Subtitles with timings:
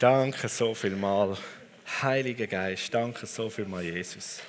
[0.00, 1.36] Danke so viel mal.
[2.00, 4.40] Heiliger Geist, danke so viel mal, Jesus.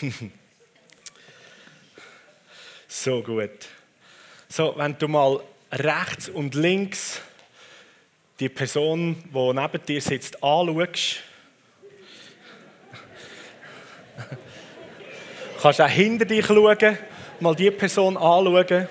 [2.86, 3.66] so gut.
[4.48, 5.40] So, wenn du mal
[5.72, 7.20] rechts und links
[8.38, 11.16] die Person, die neben dir sitzt, anschaust,
[15.60, 16.96] kannst auch hinter dich schauen,
[17.40, 18.86] mal die Person anschauen.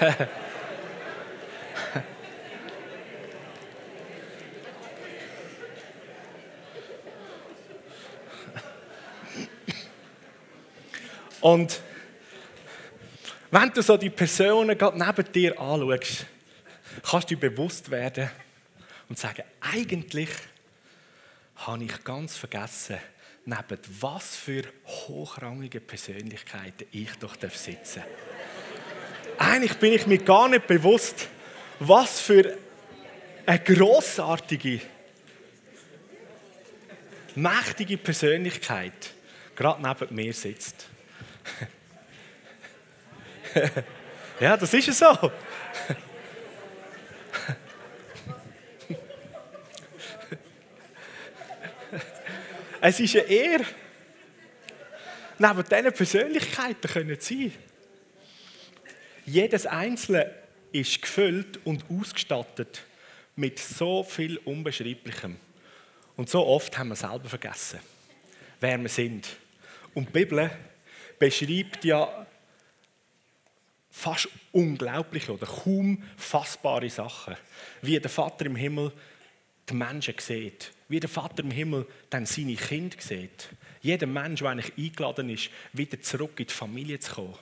[11.40, 11.80] Und
[13.50, 16.26] wenn du so die Personen gerade neben dir anschaust,
[17.02, 18.30] kannst du dir bewusst werden
[19.08, 20.28] und sagen, eigentlich
[21.56, 22.98] habe ich ganz vergessen,
[23.44, 28.59] neben was für hochrangige Persönlichkeiten ich doch sitzen darf.
[29.40, 31.28] Eigentlich bin ich mir gar nicht bewusst,
[31.78, 32.58] was für
[33.46, 34.82] eine großartige,
[37.34, 38.92] mächtige Persönlichkeit
[39.56, 40.88] gerade neben mir sitzt.
[44.40, 45.06] ja, das ist so.
[52.82, 53.64] es ist eine Ehre,
[55.38, 57.69] neben diesen Persönlichkeiten können zu sein.
[59.30, 60.28] Jedes Einzelne
[60.72, 62.82] ist gefüllt und ausgestattet
[63.36, 65.36] mit so viel Unbeschreiblichem.
[66.16, 67.78] Und so oft haben wir selber vergessen,
[68.58, 69.28] wer wir sind.
[69.94, 70.50] Und die Bibel
[71.20, 72.26] beschreibt ja
[73.88, 77.36] fast unglaubliche oder kaum fassbare Sachen,
[77.82, 78.90] wie der Vater im Himmel
[79.68, 83.50] die Menschen sieht, wie der Vater im Himmel dann seine Kinder sieht.
[83.80, 87.38] Jeder Mensch, der eigentlich eingeladen ist, wieder zurück in die Familie zu kommen,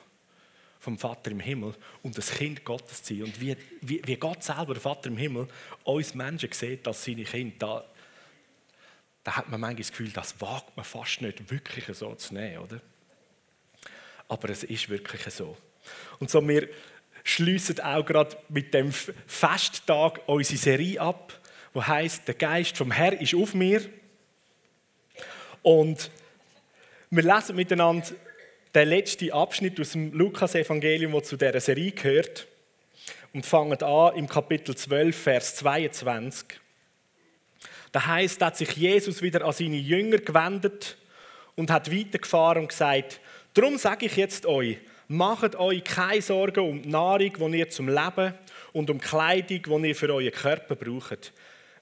[0.81, 3.25] vom Vater im Himmel und das Kind Gottes zu sein.
[3.25, 5.49] Und wie, wie, wie Gott selber, der Vater im Himmel,
[5.85, 7.85] uns Menschen sieht als seine Kinder, da,
[9.25, 12.59] da hat man manchmal das Gefühl, das wagt man fast nicht wirklich so zu nehmen,
[12.59, 12.81] oder?
[14.29, 15.57] aber es ist wirklich so.
[16.19, 16.69] Und so, wir
[17.25, 21.39] schließen auch gerade mit dem Festtag unsere Serie ab,
[21.73, 23.83] wo heißt: Der Geist vom Herr ist auf mir.
[25.63, 26.11] Und
[27.11, 28.07] wir lesen miteinander
[28.75, 32.47] den letzten Abschnitt aus dem Lukas-Evangelium, der zu dieser Serie gehört.
[33.33, 36.47] Und fangen an im Kapitel 12, Vers 22.
[37.93, 40.97] Da heißt, hat sich Jesus wieder an seine Jünger gewendet
[41.57, 43.21] und hat weitergefahren und gesagt:
[43.55, 44.79] Darum sage ich jetzt euch,
[45.09, 48.35] macht euch keine Sorgen um die Nahrung, die ihr zum Leben
[48.73, 51.33] und um die Kleidung, die ihr für euren Körper braucht.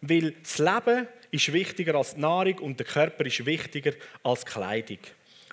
[0.00, 3.92] Weil das Leben ist wichtiger als die Nahrung und der Körper ist wichtiger
[4.22, 4.98] als die Kleidung.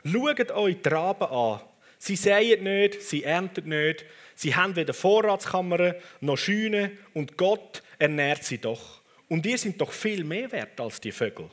[0.03, 1.62] Schaut euch die Raben an.
[1.97, 4.06] Sie säen nicht, sie ernten nicht,
[4.36, 9.02] sie haben weder Vorratskammern noch Scheunen und Gott ernährt sie doch.
[9.30, 11.50] Und ihr sind doch viel mehr wert als die Vögel.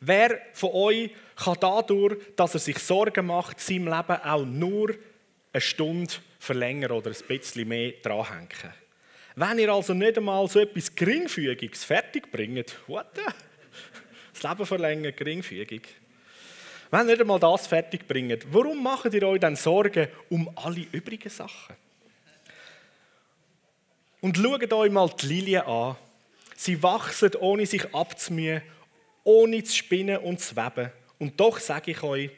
[0.00, 4.94] Wer von euch kann dadurch, dass er sich Sorgen macht, seinem Leben auch nur
[5.52, 8.72] eine Stunde verlängern oder ein bisschen mehr dranhängen?
[9.34, 13.22] Wenn ihr also nicht einmal so etwas Geringfügiges fertig bringt, what the?
[14.32, 15.82] Das Leben verlängern, geringfügig.
[16.90, 20.86] Wenn ihr nicht einmal das fertig bringt, warum macht ihr euch dann Sorgen um alle
[20.92, 21.76] übrigen Sachen?
[24.20, 25.96] Und schaut euch mal die Lilien an.
[26.56, 28.62] Sie wachsen, ohne sich abzumühen
[29.28, 30.90] ohne zu spinnen und zu weben.
[31.18, 32.30] Und doch sage ich euch,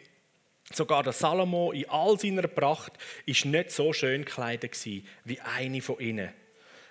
[0.72, 2.94] sogar der Salomo in all seiner Pracht
[3.26, 6.30] ist nicht so schön gekleidet wie eine von ihnen.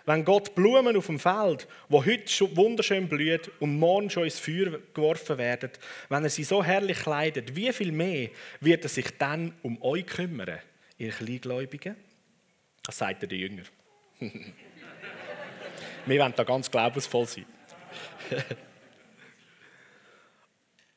[0.09, 4.39] Wenn Gott Blumen auf dem Feld, wo heute schon wunderschön blüht und morgen schon ins
[4.39, 5.69] Feuer geworfen werden,
[6.09, 10.07] wenn er sie so herrlich kleidet, wie viel mehr wird er sich dann um euch
[10.07, 10.57] kümmern,
[10.97, 11.95] ihr Kleingläubigen?
[12.83, 13.61] Das sagt er den Jünger.
[16.07, 17.45] Wir wollen da ganz glaubensvoll sein.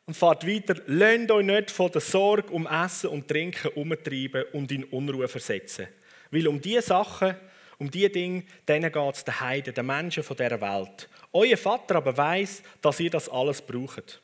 [0.06, 4.72] Und fahrt weiter, lasst euch nicht von der Sorge um Essen und Trinken umtreiben und
[4.72, 5.86] in Unruhe versetzen.
[6.30, 7.36] Weil um diese Sachen,
[7.82, 11.08] um diese Dinge, denen geht es den Heiden, den Menschen von dieser Welt.
[11.32, 14.22] Euer Vater aber weiß, dass ihr das alles braucht.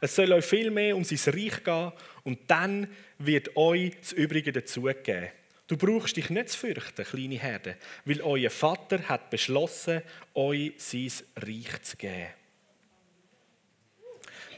[0.00, 1.92] Es soll euch viel mehr um sein Reich gehen
[2.24, 2.88] und dann
[3.18, 5.28] wird euch das Übrige dazugeben.
[5.66, 7.76] Du brauchst dich nicht zu fürchten, kleine Herde,
[8.06, 10.00] weil euer Vater hat beschlossen,
[10.34, 12.28] euch sein Reich zu geben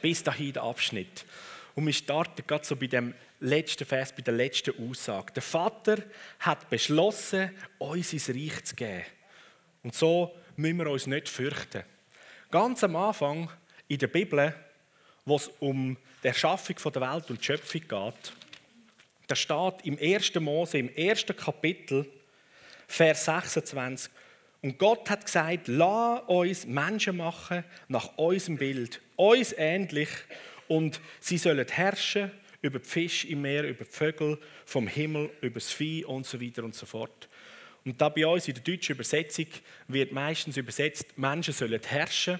[0.01, 1.25] bis dahin der Abschnitt.
[1.75, 5.33] Und wir starten gerade so bei dem letzten Vers, bei der letzten Aussage.
[5.33, 5.99] Der Vater
[6.41, 9.05] hat beschlossen, uns sein Reich zu geben.
[9.83, 11.85] Und so müssen wir uns nicht fürchten.
[12.51, 13.51] Ganz am Anfang
[13.89, 14.55] in der Bibel,
[15.25, 18.33] wo es um die Erschaffung der Welt und die Schöpfung geht,
[19.31, 20.35] Da steht im 1.
[20.41, 22.05] Mose, im ersten Kapitel,
[22.89, 24.11] Vers 26.
[24.61, 30.09] Und Gott hat gesagt, lass uns Menschen machen nach unserem Bild, uns ähnlich,
[30.71, 32.31] und sie sollen herrschen
[32.63, 36.41] über die Fische im Meer, über die Vögel vom Himmel, über das Vieh und so
[36.41, 37.29] weiter und so fort.
[37.85, 39.47] Und da bei uns in der deutschen Übersetzung
[39.89, 42.39] wird meistens übersetzt, Menschen sollen herrschen.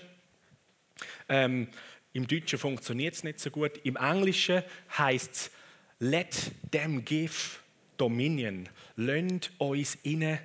[1.29, 1.67] Ähm,
[2.13, 3.81] Im Deutschen funktioniert es nicht so gut.
[3.83, 4.63] Im Englischen
[4.97, 5.51] heißt es,
[5.99, 7.59] let them give
[7.97, 8.69] dominion.
[8.95, 10.39] Lönnt uns ihnen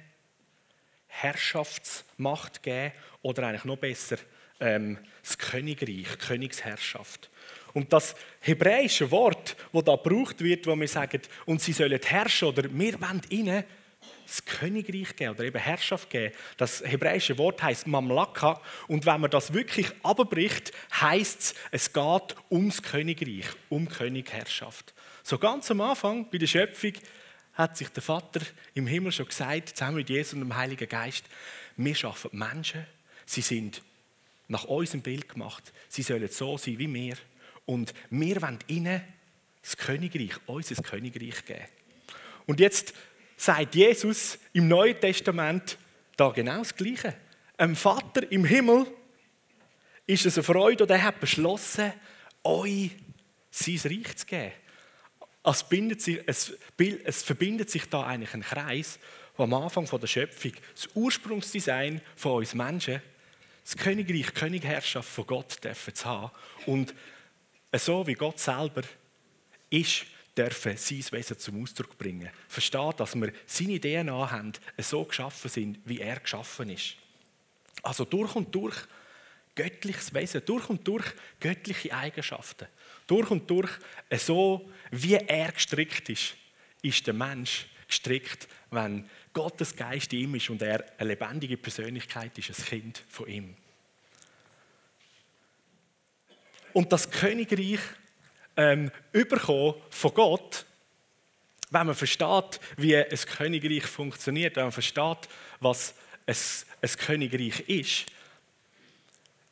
[1.08, 4.18] Herrschaftsmacht geben oder eigentlich noch besser
[4.60, 7.30] ähm, das Königreich, Königsherrschaft.
[7.76, 12.48] Und das hebräische Wort, das da gebraucht wird, wo wir sagen, und sie sollen herrschen
[12.48, 13.66] oder wir wollen ihnen
[14.26, 16.34] das Königreich geben oder eben Herrschaft geben.
[16.56, 22.36] Das hebräische Wort heißt Mamlaka und wenn man das wirklich abbricht, heißt es, es geht
[22.50, 24.94] ums Königreich, um Königherrschaft.
[25.22, 26.94] So ganz am Anfang bei der Schöpfung
[27.56, 28.40] hat sich der Vater
[28.74, 31.26] im Himmel schon gesagt, zusammen mit Jesus und dem Heiligen Geist,
[31.76, 32.86] wir schaffen Menschen,
[33.26, 33.82] sie sind
[34.48, 37.18] nach unserem Bild gemacht, sie sollen so sein wie wir
[37.66, 39.02] und wir wollen ihnen
[39.62, 41.66] das Königreich, unser Königreich geben.
[42.46, 42.94] Und jetzt
[43.36, 45.78] sagt Jesus im Neuen Testament
[46.16, 47.16] da genau das Gleiche.
[47.58, 48.86] Ein Vater im Himmel
[50.06, 51.92] ist es eine Freude und er hat beschlossen,
[52.44, 52.92] euch
[53.50, 54.52] sein Reich zu geben.
[55.44, 56.54] Es, bindet sich, es,
[57.04, 59.00] es verbindet sich da eigentlich ein Kreis,
[59.38, 63.02] wo am Anfang von der Schöpfung das Ursprungsdesign von uns Menschen,
[63.64, 66.32] das Königreich, Königherrschaft von Gott dürfen zu haben.
[66.66, 66.94] Und
[67.80, 68.82] so wie Gott selber
[69.70, 70.06] ist,
[70.38, 72.30] dürfen sein Wesen zum Ausdruck bringen.
[72.48, 76.96] Versteht, dass wir seine DNA haben, so geschaffen sind, wie er geschaffen ist.
[77.84, 78.76] Also durch und durch
[79.56, 81.06] göttliches Wesen, durch und durch
[81.40, 82.68] göttliche Eigenschaften.
[83.08, 83.70] Durch und durch,
[84.18, 86.36] so wie er gestrickt ist,
[86.82, 92.38] ist der Mensch gestrickt, wenn Gottes Geist in ihm ist und er eine lebendige Persönlichkeit
[92.38, 93.56] ist, ein Kind von ihm.
[96.76, 97.80] Und das Königreich
[98.58, 100.66] ähm, überkommen von Gott,
[101.70, 105.30] wenn man versteht, wie ein Königreich funktioniert, wenn man versteht,
[105.62, 105.96] was
[106.28, 106.36] ein,
[106.82, 108.08] ein Königreich ist,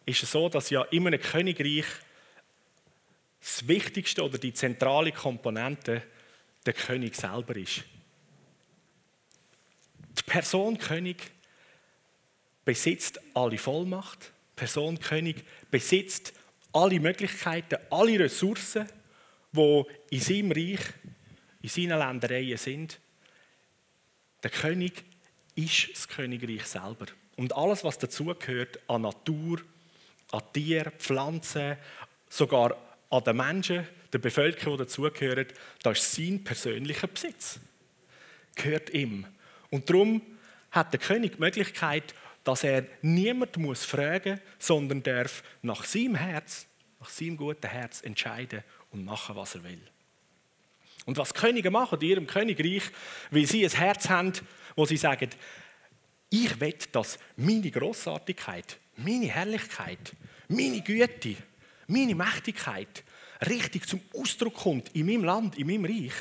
[0.06, 1.86] ist es so, dass ja in einem Königreich
[3.40, 6.04] das Wichtigste oder die zentrale Komponente
[6.66, 7.86] der König selber ist.
[10.18, 11.32] Die Person König
[12.66, 14.24] besitzt alle Vollmacht.
[14.24, 16.34] Die Person König besitzt
[16.74, 18.88] alle Möglichkeiten, alle Ressourcen,
[19.52, 20.82] die in seinem Reich,
[21.62, 23.00] in seinen Ländereien sind.
[24.42, 25.04] Der König
[25.56, 27.06] ist das Königreich selber.
[27.36, 29.62] Und alles, was dazugehört an Natur,
[30.32, 31.78] an Tieren, Pflanzen,
[32.30, 32.76] sogar
[33.10, 35.48] an den Menschen, der Bevölkerung, die dazugehören,
[35.82, 37.60] das ist sein persönlicher Besitz.
[38.56, 39.26] Gehört ihm.
[39.70, 40.22] Und darum
[40.72, 46.68] hat der König die Möglichkeit, dass er niemand muss fragen, sondern darf nach seinem Herz,
[47.00, 49.82] nach seinem guten Herz entscheiden und machen, was er will.
[51.06, 52.84] Und was Könige machen in ihrem Königreich,
[53.32, 54.34] weil sie ein Herz haben,
[54.76, 55.30] wo sie sagen,
[56.30, 60.14] ich will, dass meine Großartigkeit, meine Herrlichkeit,
[60.48, 61.36] meine Güte,
[61.88, 63.04] meine Mächtigkeit
[63.48, 66.14] richtig zum Ausdruck kommt in meinem Land, in meinem Reich,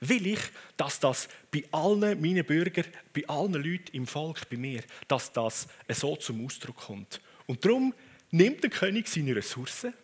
[0.00, 0.40] will ich,
[0.76, 5.66] dass das bei allen meinen Bürgern, bei allen Leuten im Volk, bei mir, dass das
[5.88, 7.20] so zum Ausdruck kommt.
[7.46, 7.94] Und darum
[8.30, 9.94] nimmt der König seine Ressourcen,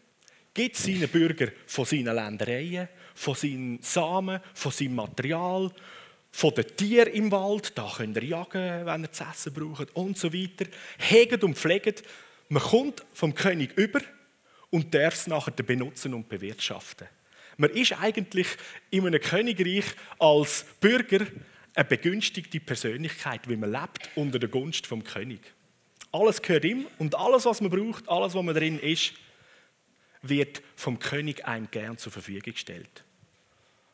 [0.54, 5.70] gibt seinen Bürgern von seinen Ländereien, von seinen Samen, von seinem Material,
[6.30, 10.16] von den Tieren im Wald, da könnt ihr jagen, wenn ihr zu essen braucht und
[10.16, 10.64] so weiter,
[10.98, 12.02] hegt und pflegt.
[12.48, 14.00] Man kommt vom König über
[14.70, 17.06] und darf es nachher benutzen und bewirtschaften.
[17.62, 18.48] Man ist eigentlich
[18.90, 19.84] in einem Königreich
[20.18, 21.24] als Bürger
[21.76, 25.38] eine begünstigte Persönlichkeit, wie man lebt unter der Gunst vom König.
[26.10, 29.12] Alles gehört ihm und alles, was man braucht, alles, was man drin ist,
[30.22, 33.04] wird vom König einem gern zur Verfügung gestellt.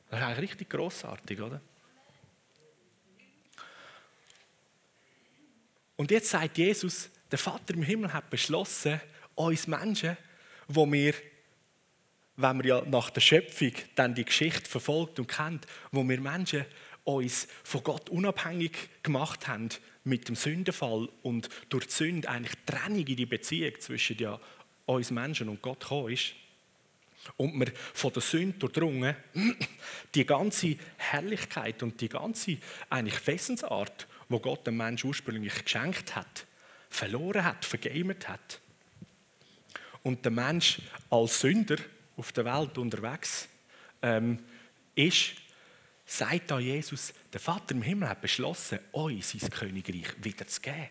[0.09, 1.61] Das ist eigentlich richtig großartig, oder?
[5.97, 8.99] Und jetzt sagt Jesus, der Vater im Himmel hat beschlossen,
[9.35, 10.17] uns Menschen
[10.69, 11.15] wo wir,
[12.39, 16.65] wenn wir ja nach der Schöpfung dann die Geschichte verfolgt und kennt, wo wir Menschen
[17.03, 19.69] uns von Gott unabhängig gemacht haben
[20.05, 24.39] mit dem Sündenfall und durch die Sünde eigentlich Trennung in die Beziehung zwischen ja
[24.87, 26.35] uns Menschen und Gott gekommen ist.
[27.37, 29.17] Und wir von der Sünde durchdrungen,
[30.15, 36.47] die ganze Herrlichkeit und die ganze eigentlich Wesensart, wo Gott dem Menschen ursprünglich geschenkt hat,
[36.89, 38.61] verloren hat, vergamet hat
[40.05, 40.81] und der Mensch
[41.11, 41.77] als Sünder
[42.19, 43.49] auf der Welt unterwegs
[44.03, 44.39] ähm,
[44.95, 45.33] ist,
[46.05, 50.89] sagt da Jesus, der Vater im Himmel hat beschlossen, euch sein Königreich wieder zu geben.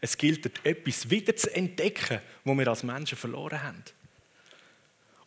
[0.00, 3.84] Es gilt, etwas wieder zu entdecken, wo wir als Menschen verloren haben.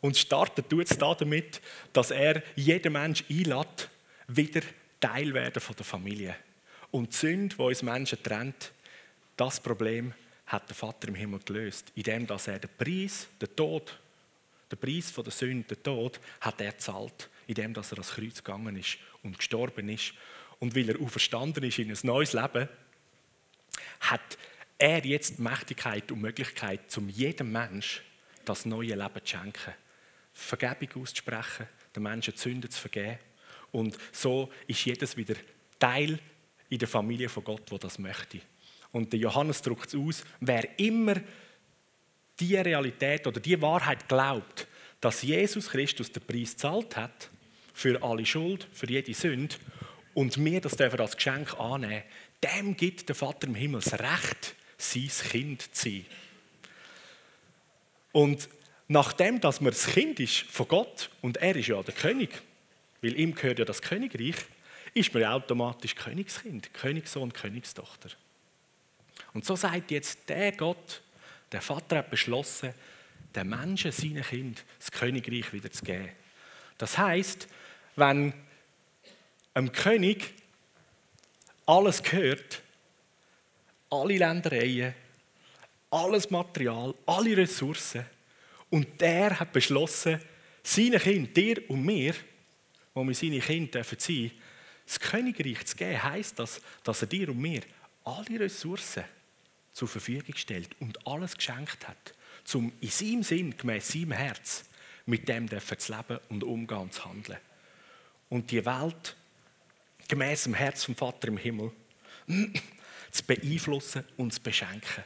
[0.02, 1.62] Und startet tut es damit,
[1.94, 3.90] dass er jeden Mensch einlädt,
[4.28, 4.62] wieder
[5.00, 6.36] Teil werden von der Familie.
[6.92, 8.72] Und die Sünde, die uns Menschen trennt,
[9.38, 10.14] das Problem
[10.48, 14.00] hat der Vater im Himmel gelöst, indem er den Preis, den Tod,
[14.76, 18.76] den Preis von der Sünde, den Tod, hat er zahlt, indem er ans Kreuz gegangen
[18.76, 20.14] ist und gestorben ist.
[20.60, 22.70] Und weil er auferstanden ist in ein neues Leben,
[24.00, 24.38] hat
[24.78, 28.02] er jetzt die Mächtigkeit und Möglichkeit, zum jedem Mensch
[28.46, 29.74] das neue Leben zu schenken.
[30.34, 33.20] Vergebung auszusprechen, den Menschen die Sünden zu vergeben.
[33.72, 35.36] Und so ist jedes wieder
[35.80, 36.20] Teil
[36.70, 38.42] in der Familie von Gott, wo das möchte.
[38.92, 41.16] Und der Johannes drückt es aus, wer immer
[42.40, 44.68] die Realität oder die Wahrheit glaubt,
[45.02, 47.30] dass Jesus Christus den Preis zahlt hat
[47.74, 49.56] für alle Schuld, für jede Sünde
[50.14, 52.04] und wir das dürfen als Geschenk annehmen,
[52.44, 56.06] dem gibt der Vater im Himmel das Recht, sein Kind zu sein.
[58.12, 58.50] Und
[58.88, 62.42] nachdem, dass man das Kind ist von Gott und er ist ja der König,
[63.02, 64.36] weil ihm gehört ja das Königreich,
[64.94, 68.10] ist man automatisch Königskind, Königssohn, Königstochter.
[69.34, 71.02] Und so sagt jetzt der Gott,
[71.54, 72.74] der Vater hat beschlossen,
[73.36, 76.10] den Menschen, seinen Kind, das Königreich wieder zu geben.
[76.78, 77.48] Das heißt,
[77.96, 78.34] wenn
[79.54, 80.34] einem König
[81.66, 82.62] alles gehört,
[83.90, 84.94] alle Ländereien,
[85.92, 88.06] alles Material, alle Ressourcen,
[88.70, 90.20] und der hat beschlossen,
[90.64, 92.16] seinen Kind, dir und mir,
[92.96, 94.32] wo wir seine Kinder dürfen,
[94.86, 97.62] das Königreich zu geben, heisst das, dass er dir und mir
[98.04, 99.04] alle Ressourcen
[99.74, 102.14] zur Verfügung stellt und alles geschenkt hat,
[102.54, 104.64] um in seinem Sinn, gemäß seinem Herz,
[105.06, 107.40] mit dem zu leben und umgehen und zu handeln.
[108.30, 109.16] Und die Welt
[110.08, 111.72] gemäß dem Herz vom Vater im Himmel
[113.12, 115.04] zu beeinflussen und zu beschenken.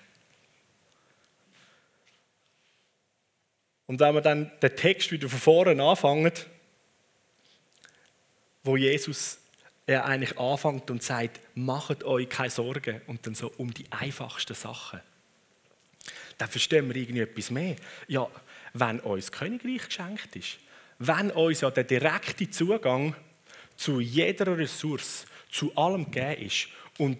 [3.88, 6.34] Und wenn wir dann den Text wieder von vorne anfangen,
[8.64, 9.40] wo Jesus
[9.88, 14.54] er eigentlich anfängt und sagt, macht euch keine Sorgen und dann so um die einfachsten
[14.54, 15.00] Sachen.
[16.38, 17.78] Dann verstehen wir irgendwie etwas mehr.
[18.08, 18.28] Ja,
[18.74, 20.60] wenn uns Königreich geschenkt ist,
[21.00, 23.16] wenn uns ja der direkte Zugang
[23.76, 26.68] zu jeder Ressource, zu allem gegeben ist
[26.98, 27.18] und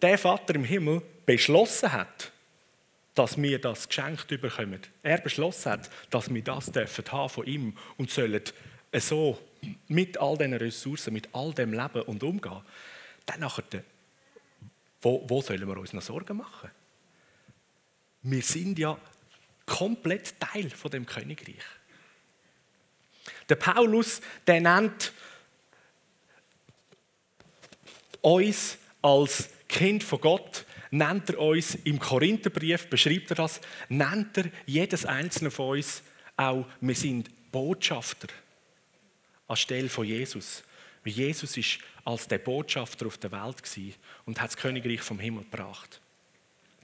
[0.00, 2.30] der Vater im Himmel beschlossen hat,
[3.14, 4.80] dass wir das geschenkt bekommen.
[5.02, 8.42] Er beschlossen hat, dass wir das dürfen haben von ihm und sollen
[8.92, 9.38] so
[9.88, 12.62] mit all diesen Ressourcen, mit all dem Leben und umgehen,
[13.26, 13.84] dann nachher,
[15.00, 16.70] wo, wo sollen wir uns noch Sorgen machen?
[18.22, 18.98] Wir sind ja
[19.66, 21.56] komplett Teil von dem Königreich.
[23.48, 25.12] Der Paulus, der nennt
[28.20, 34.50] uns als Kind von Gott, nennt er uns im Korintherbrief, beschreibt er das, nennt er
[34.66, 36.02] jedes einzelne von uns
[36.36, 38.28] auch, wir sind Botschafter
[39.48, 40.62] anstelle von Jesus.
[41.04, 43.62] Weil Jesus ist als der Botschafter auf der Welt
[44.24, 46.00] und hat das Königreich vom Himmel gebracht.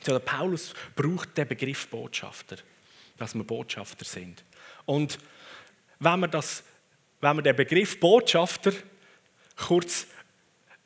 [0.01, 2.57] So, der Paulus braucht den Begriff Botschafter,
[3.19, 4.45] dass wir Botschafter sind.
[4.87, 5.19] Und
[5.99, 6.65] wenn wir, das,
[7.21, 8.73] wenn wir den Begriff Botschafter
[9.57, 10.07] kurz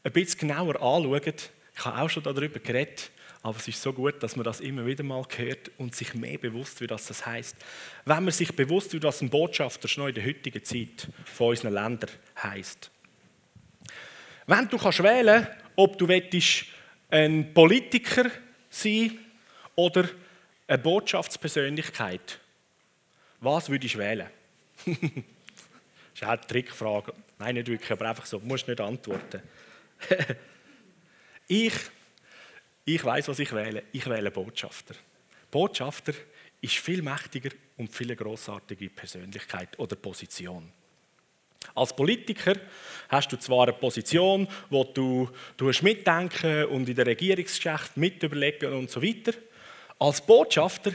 [0.03, 1.35] ein bisschen genauer anschauen,
[1.77, 3.11] ich habe auch schon darüber geredet,
[3.45, 6.39] aber es ist so gut, dass man das immer wieder mal hört und sich mehr
[6.39, 7.55] bewusst wird, was das heißt.
[8.07, 11.75] Wenn man sich bewusst wird, was ein Botschafter schon in der heutigen Zeit von unseren
[11.75, 12.09] Ländern
[12.43, 12.91] heißt.
[14.47, 15.47] Wenn du kannst wählen,
[15.77, 16.09] ob du
[17.11, 18.31] ein Politiker
[18.71, 19.19] sein
[19.77, 20.09] oder
[20.67, 22.41] eine Botschaftspersönlichkeit,
[23.41, 24.29] was würdest du wählen?
[24.87, 24.97] das
[26.15, 27.13] ist auch eine Trickfrage.
[27.39, 28.39] Nein, nicht wirklich, aber einfach so.
[28.39, 29.43] Du musst nicht antworten.
[31.47, 31.75] ich
[32.85, 33.85] ich weiß, was ich wähle.
[33.93, 34.95] Ich wähle Botschafter.
[35.51, 36.13] Botschafter
[36.61, 40.71] ist viel mächtiger und viel großartige Persönlichkeit oder Position.
[41.75, 42.55] Als Politiker
[43.09, 48.73] hast du zwar eine Position, wo du, du hast mitdenken und in der Regierungsgeschäft mitüberlegen
[48.75, 49.33] und so weiter.
[49.99, 50.93] Als Botschafter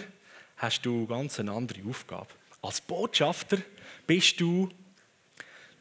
[0.58, 2.28] hast du ganz eine andere Aufgabe.
[2.62, 3.58] Als Botschafter
[4.06, 4.70] bist du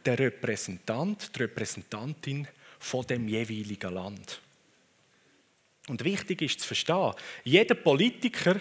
[0.05, 2.49] der Repräsentant, die Repräsentantin
[2.79, 4.41] von dem jeweiligen Land.
[5.89, 7.15] Und wichtig ist zu verstehen,
[7.45, 8.57] jeder Politiker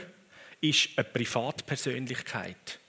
[0.61, 2.79] ist eine Privatpersönlichkeit.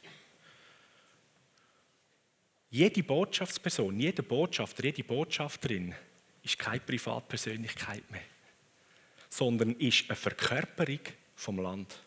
[2.70, 5.94] Jede Botschaftsperson, jeder Botschafter, jede Botschafterin
[6.42, 8.22] ist keine Privatpersönlichkeit mehr,
[9.28, 11.00] sondern ist eine Verkörperung
[11.34, 11.98] vom Land.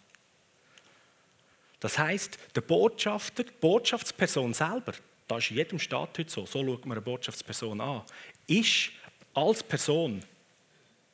[1.80, 4.94] Das heißt, der Botschafter, die Botschaftsperson selber,
[5.28, 8.04] das ist in jedem Staat heute so, so schaut man eine Botschaftsperson an,
[8.46, 8.92] ist
[9.34, 10.24] als Person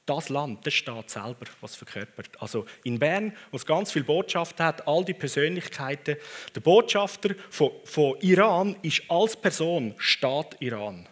[0.08, 2.42] das Land, der Staat selber, was verkörpert.
[2.42, 6.16] Also in Bern, wo es ganz viele Botschaften hat, all die Persönlichkeiten.
[6.56, 11.08] Der Botschafter von, von Iran ist als Person Staat Iran.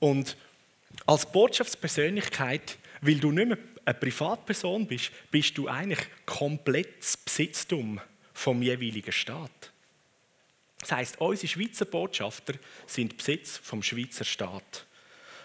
[0.00, 0.36] Und
[1.06, 8.00] als Botschaftspersönlichkeit, weil du nicht mehr eine Privatperson bist, bist du eigentlich komplett das Besitztum
[8.32, 9.72] vom jeweiligen Staat.
[10.80, 12.54] Das heißt, unsere Schweizer Botschafter
[12.86, 14.86] sind Besitz vom Schweizer Staat.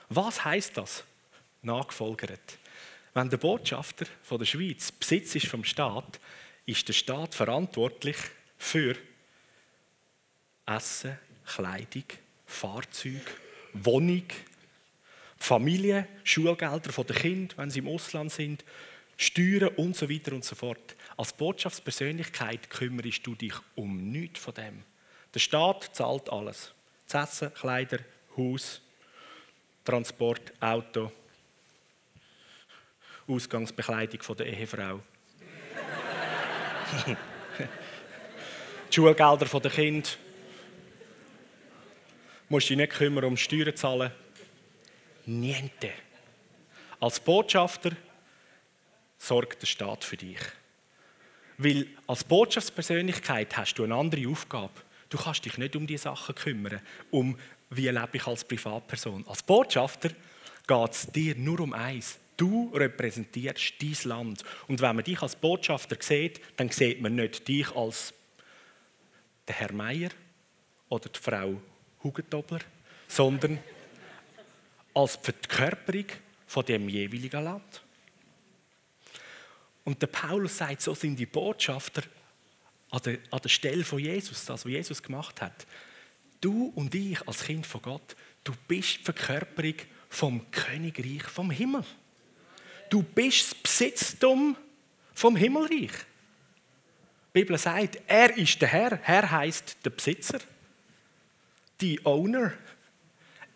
[0.10, 1.04] Was heißt das?
[1.62, 2.58] Nachgefolgert.
[3.14, 6.20] Wenn der Botschafter von der Schweiz Besitz ist vom Staat,
[6.66, 8.18] ist der Staat verantwortlich
[8.58, 8.96] für
[10.66, 12.04] Essen, Kleidung,
[12.46, 13.22] Fahrzeug,
[13.74, 14.26] Wohnung,
[15.38, 18.64] Familie, Schulgelder der Kinder, wenn sie im Ausland sind,
[19.18, 20.96] Steuern und so weiter und so fort.
[21.18, 24.84] Als Botschaftspersönlichkeit kümmerst du dich um nichts von dem.
[25.34, 26.74] Der Staat zahlt alles.
[27.08, 28.00] Das Essen, Kleider,
[28.38, 28.82] Haus,
[29.84, 31.12] Transport, Auto,
[33.30, 35.02] Ausgangsbekleidung der Ehefrau.
[38.90, 40.10] die Schulgelder der Kinder.
[42.48, 44.12] Du musst dich nicht kümmern um Steuern zahlen.
[45.26, 45.92] Niente.
[47.00, 47.92] Als Botschafter
[49.18, 50.40] sorgt der Staat für dich.
[51.58, 54.74] Weil als Botschaftspersönlichkeit hast du eine andere Aufgabe.
[55.10, 56.82] Du kannst dich nicht um die Sachen kümmern,
[57.12, 57.38] um
[57.70, 59.28] wie lebe ich als Privatperson.
[59.28, 60.10] Als Botschafter
[60.68, 62.18] geht es dir nur um eins.
[62.40, 64.44] Du repräsentierst dein Land.
[64.70, 68.14] Und wenn man dich als Botschafter sieht, dann sieht man nicht dich als
[69.46, 70.12] der Herr Meier
[70.88, 71.60] oder die Frau
[72.02, 72.62] Hugentobler,
[73.10, 73.60] sondern
[74.94, 76.06] als Verkörperung
[76.48, 77.84] von dem jeweiligen Land.
[79.84, 82.04] Und der Paulus sagt, so sind die Botschafter
[82.90, 85.68] an der, an der Stelle von Jesus, das, was Jesus gemacht hat.
[86.40, 88.16] Du und ich als Kind von Gott,
[88.46, 89.76] du bist die Verkörperung
[90.08, 91.84] vom Königreich vom Himmel.
[92.90, 94.56] Du bist das Besitztum
[95.14, 95.92] vom Himmelreich.
[95.92, 99.00] Die Bibel sagt, er ist der Herr.
[99.04, 100.40] Herr heißt der Besitzer,
[101.80, 102.54] die Owner.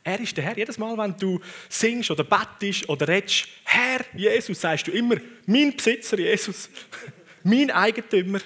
[0.03, 0.57] Er ist der Herr.
[0.57, 5.75] Jedes Mal, wenn du singst oder bettest oder redest, Herr Jesus, sagst du immer, mein
[5.75, 6.69] Besitzer Jesus,
[7.43, 8.39] mein Eigentümer.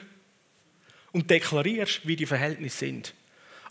[1.12, 3.14] Und deklarierst, wie die Verhältnisse sind.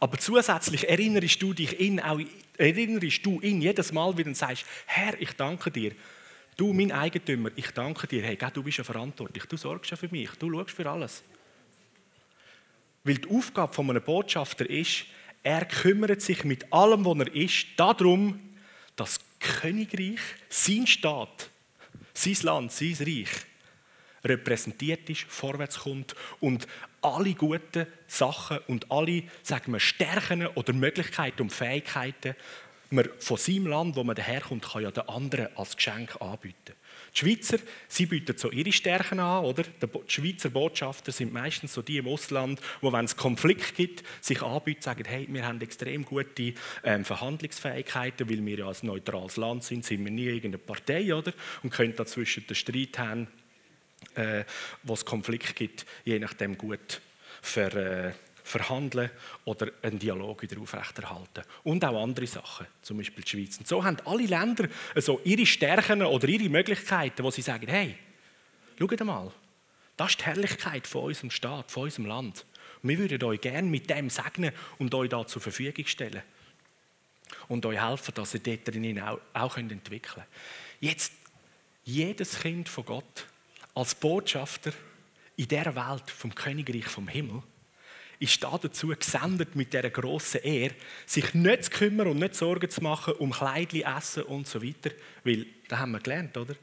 [0.01, 2.21] Aber zusätzlich erinnerst du dich ihn, auch,
[2.59, 5.93] erinnerst du ihn jedes Mal wieder und sagst, Herr, ich danke dir.
[6.57, 8.23] Du, mein Eigentümer, ich danke dir.
[8.23, 9.45] Hey, du bist ja verantwortlich.
[9.45, 10.31] Du sorgst ja für mich.
[10.39, 11.23] Du schaust für alles.
[13.05, 15.05] Weil die Aufgabe von einem Botschafter ist,
[15.43, 18.41] er kümmert sich mit allem, was er ist, darum,
[18.97, 21.51] dass Königreich, sein Staat,
[22.15, 23.29] sein Land, sein Reich
[24.25, 26.67] repräsentiert ist, vorwärts kommt und
[27.01, 32.35] alle guten Sachen und alle sagen wir, Stärken oder Möglichkeiten und Fähigkeiten
[32.91, 36.75] man von seinem Land, wo man daherkommt, kann ja den anderen als Geschenk anbieten.
[37.15, 39.63] Die Schweizer, sie bieten so ihre Stärken an, oder?
[39.63, 44.43] Die Schweizer Botschafter sind meistens so die im Ausland, wo, wenn es Konflikt gibt, sich
[44.43, 49.65] anbieten, sagen, hey, wir haben extrem gute ähm, Verhandlungsfähigkeiten, weil wir ja als neutrales Land
[49.65, 51.33] sind, sind wir nie irgendeine Partei, oder?
[51.63, 53.29] Und können dazwischen den Streit haben,
[54.15, 54.45] äh,
[54.83, 57.01] wo es Konflikt gibt, je nachdem gut
[57.41, 58.13] ver, äh,
[58.47, 59.11] verhandeln
[59.45, 61.43] oder einen Dialog wieder aufrechterhalten.
[61.65, 63.59] Und auch andere Sachen, zum Beispiel die Schweiz.
[63.59, 67.97] Und so haben alle Länder also ihre Stärken oder ihre Möglichkeiten, wo sie sagen, hey,
[68.79, 69.33] schaut mal,
[69.97, 72.47] das ist die Herrlichkeit von unserem Staat, von unserem Land.
[72.83, 76.23] Und wir würden euch gerne mit dem segnen und euch da zur Verfügung stellen.
[77.49, 80.27] Und euch helfen, dass ihr dort drinnen auch, auch entwickeln könnt.
[80.79, 81.13] Jetzt,
[81.83, 83.27] jedes Kind von Gott
[83.75, 84.73] als Botschafter
[85.37, 87.43] in dieser Welt vom Königreich vom Himmel
[88.19, 90.75] ist da dazu gesendet mit dieser grossen Ehre,
[91.05, 94.91] sich nicht zu kümmern und nicht Sorgen zu machen um Kleidli, Essen und so weiter.
[95.25, 96.55] Weil, da haben wir gelernt, oder?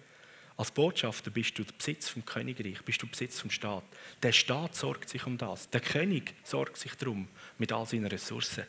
[0.55, 3.83] Als Botschafter bist du der Besitz vom Königreich, bist du Besitz vom Staat.
[4.21, 5.69] Der Staat sorgt sich um das.
[5.69, 8.63] Der König sorgt sich darum mit all seinen Ressourcen.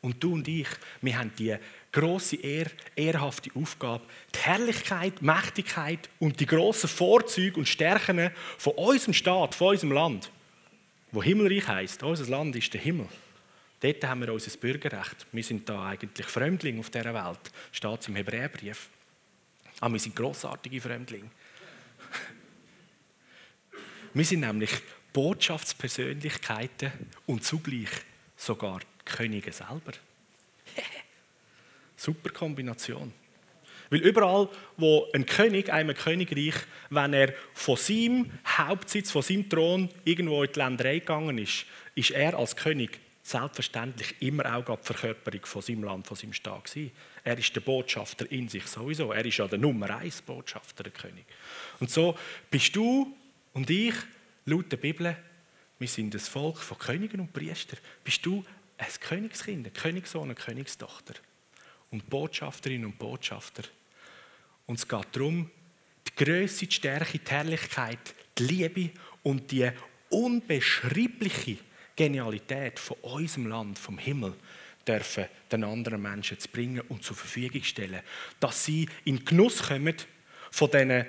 [0.00, 0.66] Und du und ich,
[1.00, 1.54] wir haben die
[1.92, 9.14] große Ehr, ehrhafte Aufgabe, die Herrlichkeit, Mächtigkeit und die grossen Vorzüge und Stärken von unserem
[9.14, 10.30] Staat, von unserem Land
[11.12, 13.06] wo Himmelreich heißt, unser Land ist der Himmel.
[13.80, 15.26] Dort haben wir unser Bürgerrecht.
[15.32, 18.88] Wir sind da eigentlich Fremdlinge auf dieser Welt, steht es im Hebräerbrief.
[19.80, 21.30] Aber ah, wir sind großartige Fremdlinge.
[24.14, 24.70] Wir sind nämlich
[25.12, 26.92] Botschaftspersönlichkeiten
[27.26, 27.88] und zugleich
[28.36, 29.92] sogar Könige selber.
[31.96, 33.12] Super Kombination.
[33.92, 36.54] Weil überall, wo ein König, einem Königreich,
[36.88, 42.12] wenn er von seinem Hauptsitz, von seinem Thron irgendwo in die Länderei gegangen ist, ist
[42.12, 46.90] er als König selbstverständlich immer auch die Verkörperung von seinem Land, von seinem Staat gewesen.
[47.22, 49.12] Er ist der Botschafter in sich sowieso.
[49.12, 51.26] Er ist ja der Nummer eins Botschafter, der König.
[51.78, 52.16] Und so
[52.50, 53.14] bist du
[53.52, 53.94] und ich,
[54.46, 55.14] laut der Bibel,
[55.78, 57.78] wir sind das Volk von Königen und Priestern.
[58.02, 58.42] Bist du
[58.78, 61.14] ein Königskind, ein Königssohn, eine Königstochter
[61.90, 63.64] und Botschafterinnen und Botschafter.
[64.66, 65.50] Und es geht darum,
[66.06, 68.90] die Größe, die Stärke, die Herrlichkeit, die Liebe
[69.22, 69.70] und die
[70.08, 71.58] unbeschreibliche
[71.96, 74.34] Genialität von unserem Land, vom Himmel,
[74.86, 78.00] dürfen den anderen Menschen zu bringen und zur Verfügung stellen,
[78.40, 79.94] dass sie in Genuss kommen
[80.50, 81.06] von diesen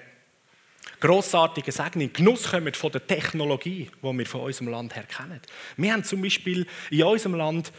[0.99, 5.41] grossartigen Segen, in Genuss kommen von der Technologie, die wir von unserem Land her kennen.
[5.77, 7.71] Wir haben zum Beispiel in unserem Land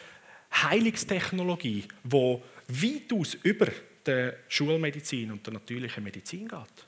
[0.52, 3.68] Heilungstechnologie, die weitaus über
[4.06, 6.86] der Schulmedizin und der natürlichen Medizin geht.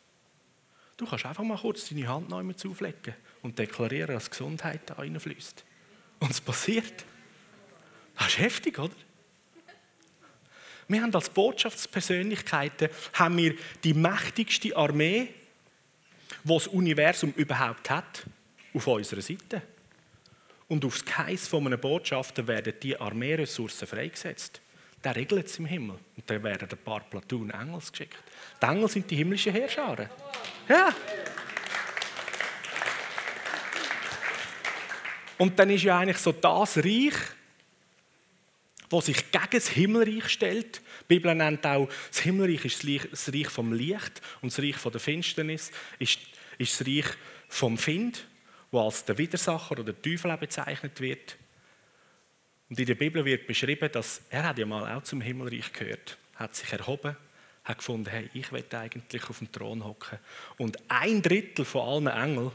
[0.96, 5.64] Du kannst einfach mal kurz deine Hand noch zuflecken und deklarieren, dass Gesundheit da reinfließt.
[6.20, 7.04] Und es passiert.
[8.16, 8.94] Das ist heftig, oder?
[10.88, 15.28] Wir haben als Botschaftspersönlichkeiten haben wir die mächtigste Armee,
[16.44, 18.24] die das Universum überhaupt hat,
[18.72, 19.62] auf unserer Seite.
[20.68, 24.60] Und aufs Geheiß von einem Botschafter werden die Armeeressourcen freigesetzt.
[25.06, 26.00] Der regelt es im Himmel.
[26.16, 28.16] Und dann werden ein paar Platoon Engels geschickt.
[28.60, 30.10] Die Engel sind die himmlischen Herrscher.
[30.68, 30.92] Ja.
[35.38, 37.14] Und dann ist ja eigentlich so das Reich,
[38.88, 40.78] das sich gegen das Himmelreich stellt.
[41.02, 45.00] Die Bibel nennt auch, das Himmelreich ist das Reich vom Licht und das Reich der
[45.00, 46.18] Finsternis ist,
[46.58, 47.06] ist das Reich
[47.48, 48.26] vom Find,
[48.72, 51.36] wo als der Widersacher oder der Teufel bezeichnet wird.
[52.68, 56.18] Und in der Bibel wird beschrieben, dass er hat ja mal auch zum Himmelreich gehört,
[56.34, 57.16] hat sich erhoben,
[57.64, 60.18] hat gefunden, hey, ich will eigentlich auf dem Thron hocken.
[60.56, 62.52] Und ein Drittel von allen Engeln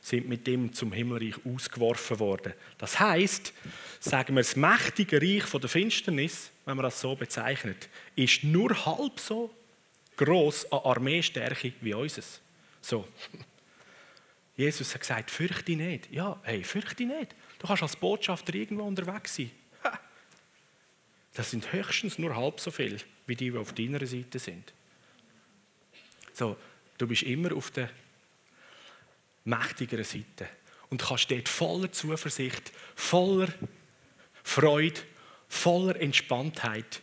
[0.00, 2.54] sind mit ihm zum Himmelreich ausgeworfen worden.
[2.78, 3.52] Das heißt,
[4.00, 8.86] sagen wir, das mächtige Reich von der Finsternis, wenn man das so bezeichnet, ist nur
[8.86, 9.52] halb so
[10.16, 12.40] groß an Armeestärke wie unseres.
[12.80, 13.06] So.
[14.56, 16.10] Jesus hat gesagt, fürchte nicht.
[16.10, 17.34] Ja, hey, fürchte nicht.
[17.58, 19.50] Du kannst als Botschafter irgendwo unterwegs sein.
[21.34, 24.72] Das sind höchstens nur halb so viel, wie die, die auf deiner Seite sind.
[26.32, 26.56] So,
[26.98, 27.90] du bist immer auf der
[29.44, 30.48] mächtigeren Seite
[30.90, 33.52] und kannst dort voller Zuversicht, voller
[34.42, 35.00] Freude,
[35.48, 37.00] voller Entspanntheit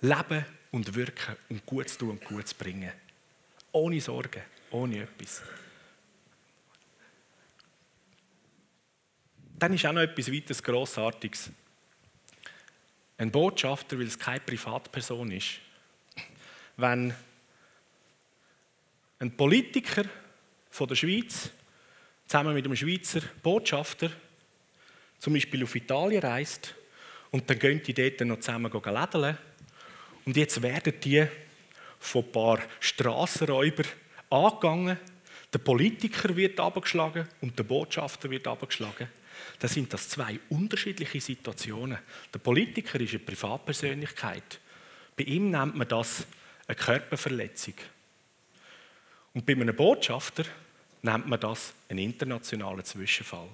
[0.00, 2.92] leben und wirken und Gutes tun und Gutes bringen.
[3.72, 5.42] Ohne Sorgen, ohne etwas.
[9.62, 11.48] Dann ist auch noch etwas weiteres Grossartiges.
[13.16, 15.60] Ein Botschafter, weil es keine Privatperson ist,
[16.76, 17.14] wenn
[19.20, 20.02] ein Politiker
[20.68, 21.50] von der Schweiz
[22.26, 24.10] zusammen mit einem Schweizer Botschafter
[25.20, 26.74] zum Beispiel auf Italien reist
[27.30, 29.38] und dann gehen die dort noch zusammen lädeln
[30.24, 31.24] und jetzt werden die
[32.00, 33.86] von ein paar Strassenräubern
[34.28, 34.98] angegangen.
[35.52, 39.06] Der Politiker wird abgeschlagen und der Botschafter wird abgeschlagen.
[39.58, 41.98] Da sind das zwei unterschiedliche Situationen.
[42.32, 44.60] Der Politiker ist eine Privatpersönlichkeit.
[45.16, 46.26] Bei ihm nennt man das
[46.66, 47.74] eine Körperverletzung.
[49.34, 50.44] Und bei einem Botschafter
[51.02, 53.48] nennt man das einen internationalen Zwischenfall.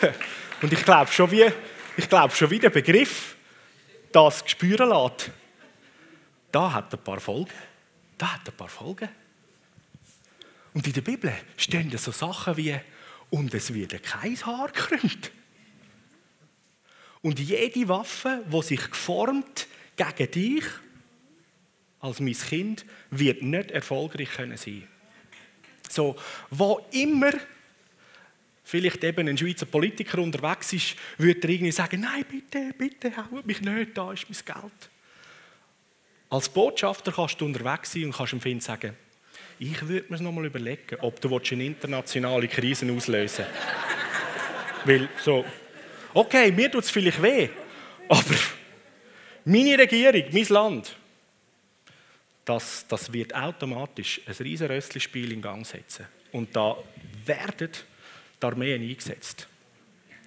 [0.62, 1.46] Und ich glaube schon, wie,
[1.96, 3.36] ich glaube schon wie der Begriff
[4.12, 5.30] das spüren lässt,
[6.50, 7.52] da hat ein paar Folgen.
[8.16, 9.08] Da hat ein paar Folgen.
[10.78, 12.78] Und in der Bibel stehen so Sachen wie,
[13.30, 15.32] und es wird kein Haar krümmt.
[17.20, 20.64] Und jede Waffe, die sich geformt gegen dich
[21.98, 24.86] als mein Kind, wird nicht erfolgreich können sein.
[25.88, 26.14] So,
[26.48, 27.32] wo immer
[28.62, 33.44] vielleicht eben ein Schweizer Politiker unterwegs ist, würde er irgendwie sagen, nein, bitte, bitte, haut
[33.46, 34.90] mich nicht, da ist mein Geld.
[36.30, 38.96] Als Botschafter kannst du unterwegs sein und kannst dem Kind sagen,
[39.58, 43.44] ich würde mir noch mal überlegen, ob du eine internationale Krise auslösen
[44.84, 45.44] Weil so,
[46.14, 47.48] okay, mir tut es vielleicht weh,
[48.08, 48.36] aber
[49.44, 50.96] meine Regierung, mein Land,
[52.44, 56.06] das, das wird automatisch ein riesen Röstlispiel in Gang setzen.
[56.32, 56.76] Und da
[57.26, 57.70] werden
[58.40, 59.48] die Armeen eingesetzt.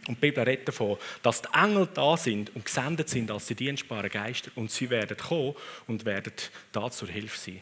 [0.08, 3.56] Und die Bibel redet davon, dass die Engel da sind und gesendet sind als die
[3.56, 5.56] dienstbaren Geister und sie werden kommen
[5.88, 6.34] und werden
[6.72, 7.62] da zur Hilfe sein.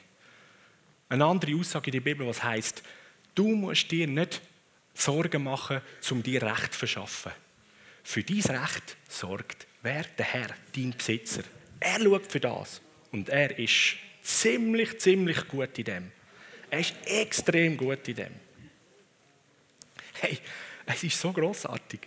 [1.09, 2.83] Eine andere Aussage in der Bibel, was heißt,
[3.35, 4.41] du musst dir nicht
[4.93, 7.31] Sorgen machen, um dir Recht zu verschaffen.
[8.03, 10.03] Für dein Recht sorgt wer?
[10.17, 11.43] Der Herr, dein Besitzer.
[11.79, 12.81] Er schaut für das.
[13.11, 16.11] Und er ist ziemlich, ziemlich gut in dem.
[16.69, 18.33] Er ist extrem gut in dem.
[20.21, 20.39] Hey,
[20.91, 21.99] Es ist so großartig.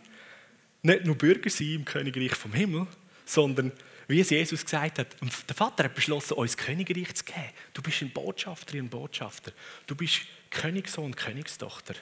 [0.82, 2.88] Nicht nur Bürger sein im Königreich vom Himmel,
[3.24, 3.70] sondern
[4.08, 7.50] wie es Jesus gesagt hat, der Vater hat beschlossen, uns Königreich zu geben.
[7.72, 9.52] Du bist ein Botschafterin und Botschafter.
[9.86, 11.94] Du bist Königssohn und Königstochter.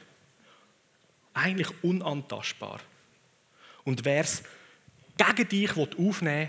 [1.34, 2.80] Eigentlich unantastbar.
[3.84, 4.42] Und wer es
[5.16, 6.48] gegen dich aufnehmen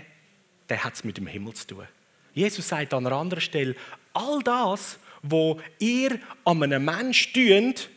[0.68, 1.88] der hat es mit dem Himmel zu tun.
[2.34, 3.76] Jesus sagt an einer anderen Stelle,
[4.14, 7.32] all das, wo ihr an einem Menschen
[7.74, 7.90] tut,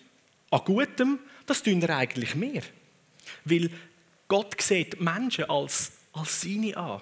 [0.52, 2.64] an Gutem, das tun ihr eigentlich mehr.
[3.46, 3.70] Weil
[4.28, 7.02] Gott sieht Menschen als, als seine an.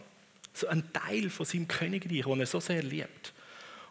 [0.54, 3.34] So ein Teil von seinem Königreich, den er so sehr liebt.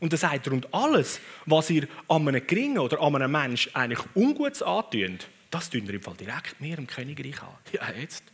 [0.01, 3.75] Und er sagt er, und alles, was ihr an einem Geringen oder an einem Menschen
[3.75, 7.55] eigentlich Ungutes antut, das tun ihr im Fall direkt mehr im Königreich an.
[7.73, 8.25] Ja, jetzt.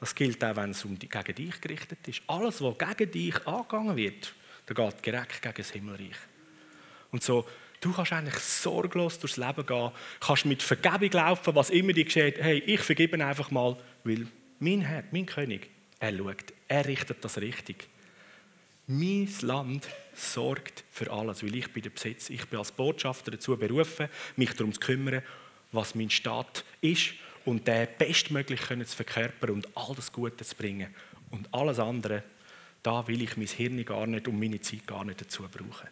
[0.00, 2.22] Das gilt auch, wenn es um die, gegen dich gerichtet ist.
[2.26, 4.34] Alles, was gegen dich angegangen wird,
[4.66, 6.16] da geht direkt gegen das Himmelreich.
[7.10, 7.46] Und so,
[7.80, 12.38] du kannst eigentlich sorglos durchs Leben gehen, kannst mit Vergebung laufen, was immer dir geschieht.
[12.38, 14.26] Hey, ich vergebe einfach mal, weil
[14.58, 15.70] mein Herr, mein König,
[16.00, 17.88] er schaut, er richtet das richtig.
[18.86, 22.28] Mein Land sorgt für alles, weil ich bin der Besitz.
[22.28, 25.22] Ich bin als Botschafter dazu berufen, mich darum zu kümmern,
[25.72, 30.54] was mein Staat ist und den bestmöglich können zu verkörpern und all das Gute zu
[30.54, 30.94] bringen.
[31.30, 32.22] Und alles andere,
[32.82, 35.88] da will ich mein Hirn gar nicht und meine Zeit gar nicht dazu brauchen.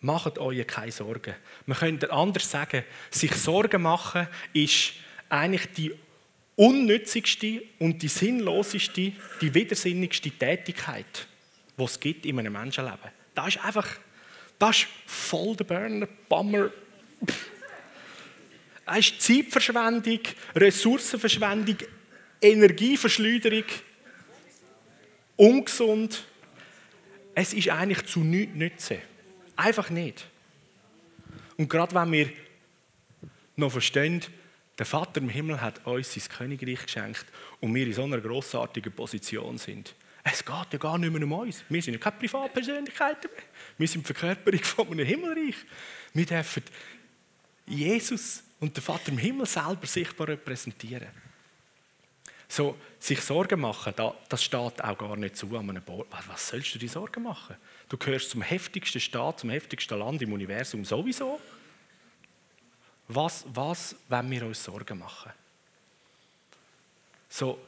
[0.00, 1.34] Macht euch keine Sorgen.
[1.66, 4.94] Man könnte anders sagen, sich Sorgen machen ist
[5.28, 5.92] eigentlich die
[6.56, 11.26] unnützigste und die sinnloseste, die widersinnigste Tätigkeit,
[11.78, 13.10] die es gibt in einem Menschenleben.
[13.34, 13.88] Das ist einfach,
[14.58, 16.70] das ist voll der Burner, Bummer.
[18.84, 20.20] Das ist Zeitverschwendung,
[20.54, 21.76] Ressourcenverschwendung,
[22.42, 23.64] Energieverschleuderung,
[25.36, 26.24] ungesund.
[27.34, 28.98] Es ist eigentlich zu nichts nützen.
[29.56, 30.26] Einfach nicht.
[31.56, 32.30] Und gerade wenn wir
[33.56, 34.22] noch verstehen,
[34.80, 37.26] der Vater im Himmel hat uns sein Königreich geschenkt
[37.60, 39.94] und wir in so einer grossartigen Position sind.
[40.24, 41.62] Es geht ja gar nicht mehr um uns.
[41.68, 43.42] Wir sind ja keine Privatpersönlichkeiten mehr.
[43.76, 45.56] Wir sind die Verkörperung von einem Himmelreich.
[46.14, 46.62] Wir dürfen
[47.66, 51.08] Jesus und den Vater im Himmel selber sichtbar repräsentieren.
[52.48, 53.92] So, sich Sorgen machen,
[54.30, 56.08] das steht auch gar nicht zu an einem Board.
[56.26, 57.56] Was sollst du dir Sorgen machen?
[57.90, 61.38] Du gehörst zum heftigsten Staat, zum heftigsten Land im Universum sowieso.
[63.12, 65.32] Was, was wenn wir uns Sorgen machen?
[67.28, 67.58] So,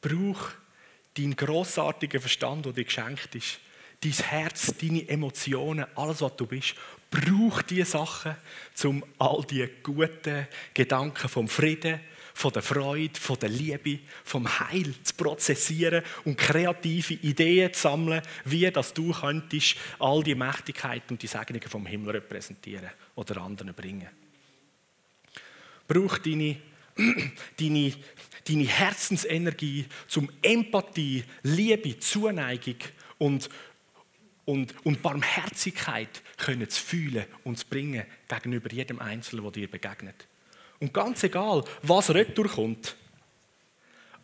[0.00, 0.50] brauch
[1.16, 3.58] deinen grossartigen Verstand, der dir geschenkt ist,
[4.00, 6.76] dein Herz, deine Emotionen, alles, was du bist,
[7.10, 8.36] brauch diese Sachen,
[8.84, 11.98] um all die guten Gedanken vom Frieden,
[12.34, 18.22] von der Freude, von der Liebe, vom Heil zu prozessieren und kreative Ideen zu sammeln,
[18.44, 23.74] wie dass du könntest all die Mächtigkeiten und die Segnungen vom Himmel repräsentieren oder anderen
[23.74, 24.27] bringen.
[25.88, 26.56] Brauch deine,
[27.58, 27.94] deine,
[28.46, 32.76] deine Herzensenergie zum Empathie, Liebe, Zuneigung
[33.18, 33.48] und
[34.48, 40.26] und, und Barmherzigkeit können zu fühlen und zu bringen gegenüber jedem Einzelnen, der dir begegnet.
[40.80, 42.96] Und ganz egal, was retour kommt,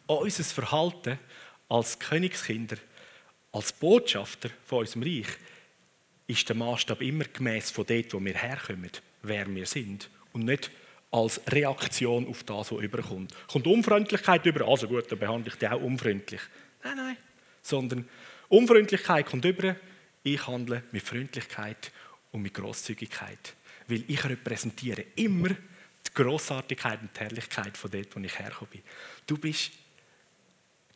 [0.06, 1.18] unser Verhalten
[1.68, 2.76] als Königskinder,
[3.52, 5.28] als Botschafter von unserem Reich,
[6.26, 8.90] ist der Maßstab immer gemäß von dort, wo wir herkommen,
[9.22, 10.08] wer wir sind.
[10.32, 10.70] Und nicht
[11.14, 13.32] als Reaktion auf das, was überkommt.
[13.46, 16.40] Kommt Unfreundlichkeit über, also gut, dann behandle ich dich auch unfreundlich.
[16.82, 17.16] Nein, nein.
[17.62, 18.08] Sondern
[18.48, 19.76] Unfreundlichkeit kommt über,
[20.24, 21.92] ich handle mit Freundlichkeit
[22.32, 23.54] und mit Großzügigkeit.
[23.86, 28.82] Weil ich repräsentiere immer die Großartigkeit und die Herrlichkeit von dort, wo ich hergekommen bin.
[29.24, 29.70] Du bist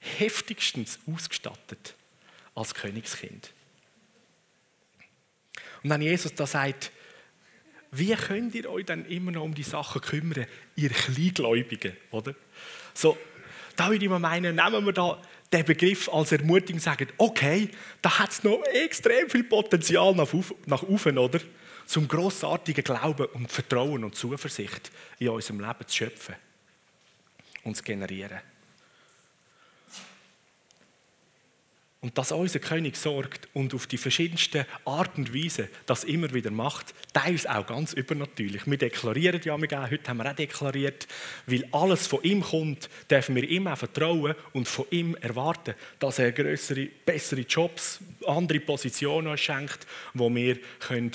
[0.00, 1.94] heftigstens ausgestattet
[2.56, 3.52] als Königskind.
[5.84, 6.90] Und wenn Jesus da sagt,
[7.90, 10.46] wie könnt ihr euch dann immer noch um die Sachen kümmern,
[10.76, 12.34] ihr Kleingläubigen, oder?
[12.94, 13.16] So,
[13.76, 15.20] da würde ich mal meinen, nehmen wir da
[15.52, 17.70] den Begriff als Ermutigung sagen, okay,
[18.02, 20.28] da hat es noch extrem viel Potenzial nach,
[20.66, 21.40] nach oben, oder?
[21.86, 26.34] Zum grossartigen Glauben und Vertrauen und Zuversicht in unserem Leben zu schöpfen
[27.64, 28.40] und zu generieren.
[32.00, 36.52] Und dass unser König sorgt und auf die verschiedensten Arten und Weisen das immer wieder
[36.52, 38.62] macht, teils auch ganz übernatürlich.
[38.66, 41.08] Wir deklarieren ja, heute haben wir auch deklariert,
[41.46, 46.20] weil alles von ihm kommt, dürfen wir ihm auch vertrauen und von ihm erwarten, dass
[46.20, 49.84] er größere, bessere Jobs, andere Positionen schenkt,
[50.14, 51.10] wo wir können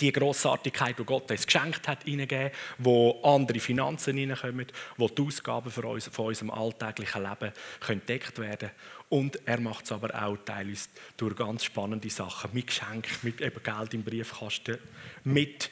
[0.00, 5.70] die Grossartigkeit, die Gott uns geschenkt hat, hineingeben, wo andere Finanzen hineinkommen, wo die Ausgaben
[5.70, 8.70] von unserem alltäglichen Leben können gedeckt werden
[9.08, 13.62] Und er macht es aber auch teilweise durch ganz spannende Sachen, mit Geschenken, mit eben
[13.62, 14.78] Geld im Briefkasten,
[15.24, 15.70] mit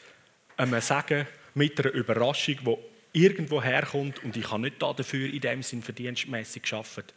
[0.57, 2.77] einem sagen, mit einer Überraschung, die
[3.13, 7.15] irgendwo herkommt und ich habe nicht dafür in dem Sinn verdienstmäßig geschafft.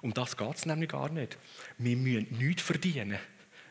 [0.00, 1.38] Um das geht es nämlich gar nicht.
[1.78, 3.18] Wir müssen nichts verdienen.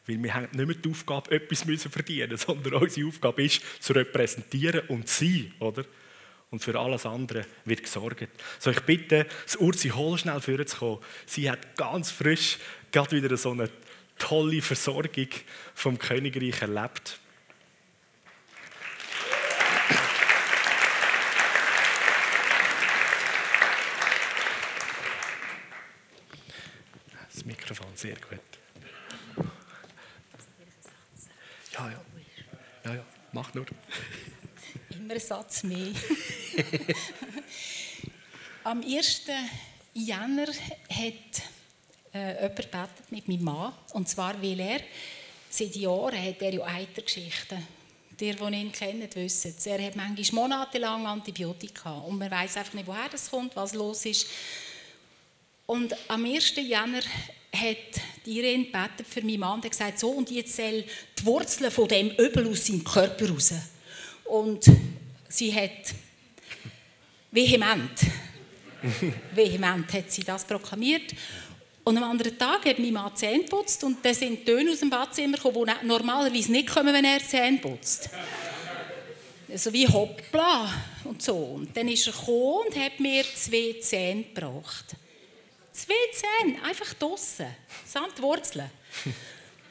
[0.08, 3.94] Weil wir haben nicht mehr die Aufgabe, etwas müssen verdienen sondern unsere Aufgabe ist, zu
[3.94, 5.54] repräsentieren und zu sein.
[5.60, 5.86] Oder?
[6.50, 8.28] Und für alles andere wird gesorgt.
[8.60, 11.00] So, ich bitte, das Ursi Hol schnell vorzukommen.
[11.26, 12.58] Sie hat ganz frisch
[12.92, 13.70] gerade wieder so eine
[14.18, 15.30] tolle Versorgung
[15.74, 17.20] vom Königreich erlebt.
[27.34, 28.51] Das Mikrofon sehr gut.
[31.74, 32.02] Ja, ja.
[32.86, 33.06] Ja, ja.
[33.32, 33.66] Mach nur.
[34.90, 35.88] Immer ein Satz mehr.
[38.64, 39.24] Am 1.
[39.94, 41.42] Januar hat
[42.14, 43.74] äh, jemand gebetet mit meinem Mann.
[43.94, 44.82] Und zwar, weil er
[45.50, 47.66] seit Jahren hat er ja Eitergeschichten.
[48.20, 49.66] Die, die ihn kennen, wissen es.
[49.66, 54.06] Er hat manchmal monatelang Antibiotika und man weiß einfach nicht, woher das kommt, was los
[54.06, 54.28] ist.
[55.66, 56.56] Und am 1.
[56.58, 57.02] Januar
[57.54, 60.84] hat die Irene gebetet für meinen Mann und gesagt, so, und jetzt soll
[61.20, 63.54] die Wurzeln von dem Übel aus seinem Körper raus.
[64.26, 64.66] Und
[65.28, 65.94] sie hat
[67.32, 67.92] vehement,
[69.36, 71.14] vehement hat sie das proklamiert.
[71.84, 74.90] Und am anderen Tag hat mein Mann Zähne geputzt und dann sind Töne aus dem
[74.90, 78.10] Badzimmer gekommen, die normalerweise nicht kommen, wenn er Zähne putzt.
[79.56, 80.72] So wie hoppla
[81.04, 81.36] und so.
[81.36, 84.96] Und dann ist er gekommen und hat mir zwei Zähne gebracht.
[85.82, 87.48] Zwei Zähne, einfach draussen,
[87.88, 88.70] samt Wurzeln.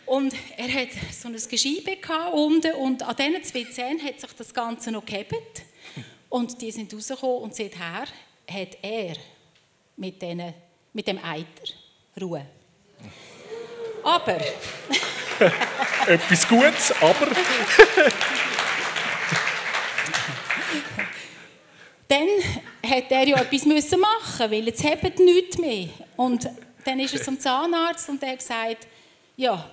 [0.06, 1.98] Und er hat so ein Gescheibe
[2.32, 5.62] unten und an diesen zwei Zähnen hat sich das Ganze noch gehebt.
[6.28, 8.06] Und die sind rausgekommen und seither
[8.50, 9.14] hat er
[9.96, 10.52] mit, denen,
[10.92, 11.74] mit dem Eiter
[12.20, 12.44] Ruhe.
[14.02, 14.40] Aber.
[16.08, 17.28] Etwas Gutes, aber.
[22.10, 22.28] dann
[22.84, 25.88] hat er ja etwas müssen machen, weil jetzt hebt nichts mehr.
[26.16, 26.48] Und
[26.84, 28.88] dann ist er zum Zahnarzt und der hat gesagt,
[29.36, 29.70] ja,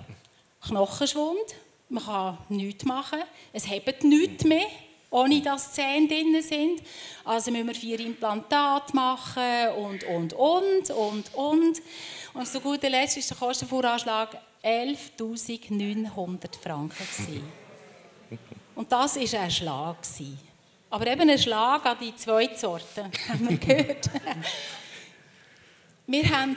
[0.62, 1.56] Knochenschwund,
[1.90, 3.20] man kann nichts machen,
[3.54, 4.68] es hebt nichts mehr,
[5.10, 6.82] ohne dass Zähne drin sind.
[7.24, 11.82] Also müssen wir vier Implantate machen und, und, und, und, und.
[12.34, 17.08] Und zu guter Letzt war der Kostenvoranschlag 11.900 Franken.
[18.76, 19.98] Und das war ein Schlag.
[20.90, 24.10] Aber eben ein Schlag an die zweite Sorte, haben wir gehört.
[26.06, 26.56] wir haben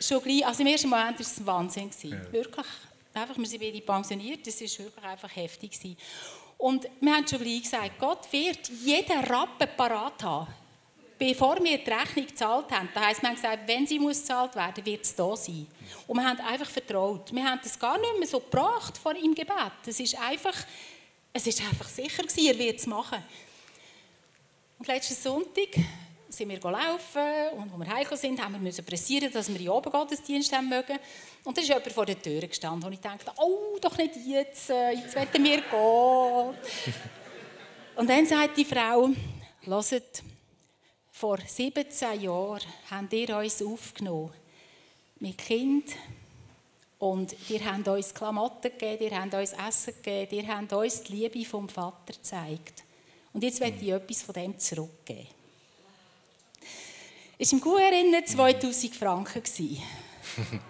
[0.00, 1.90] schon gleich, also im ersten Moment war es ein Wahnsinn.
[2.02, 2.32] Ja.
[2.32, 2.66] Wirklich.
[3.14, 5.96] Einfach, wir sind beide pensioniert, das war wirklich einfach heftig.
[6.56, 10.46] Und wir haben schon gleich gesagt, Gott wird jeden Rappen parat haben.
[11.18, 14.56] Bevor wir die Rechnung gezahlt haben, da heisst, wir haben gesagt, wenn sie muss gezahlt
[14.56, 15.66] werden, wird es da sein.
[16.06, 17.32] Und wir haben einfach vertraut.
[17.32, 19.72] Wir haben das gar nicht mehr so gebracht vor im Gebet.
[19.86, 20.54] Es ist einfach,
[21.32, 23.22] es ist einfach sicher gewesen, er wird es machen.
[24.82, 25.68] Und letzten Sonntag
[26.28, 29.68] sind wir laufen und als wir heimgekommen sind, haben wir müssen pressieren, dass wir in
[29.68, 30.98] oben Gottesdienst haben mögen.
[31.44, 34.70] Und da ist jemand vor der Tür gestanden und ich dachte, oh, doch nicht jetzt,
[34.70, 36.94] äh, jetzt wollen wir gehen.
[37.94, 39.10] und dann sagt die Frau,
[39.66, 40.22] hört,
[41.12, 44.32] vor 17 Jahren habt ihr uns aufgenommen
[45.20, 45.90] mit Kind
[46.98, 51.12] und ihr habt uns Klamotten gegeben, ihr habt uns Essen gegeben, ihr habt uns die
[51.12, 52.82] Liebe vom Vater gezeigt.
[53.32, 55.26] Und jetzt möchte ich etwas von dem zurückgeben.
[57.38, 59.42] Es war im Guerinnen 2000 Franken.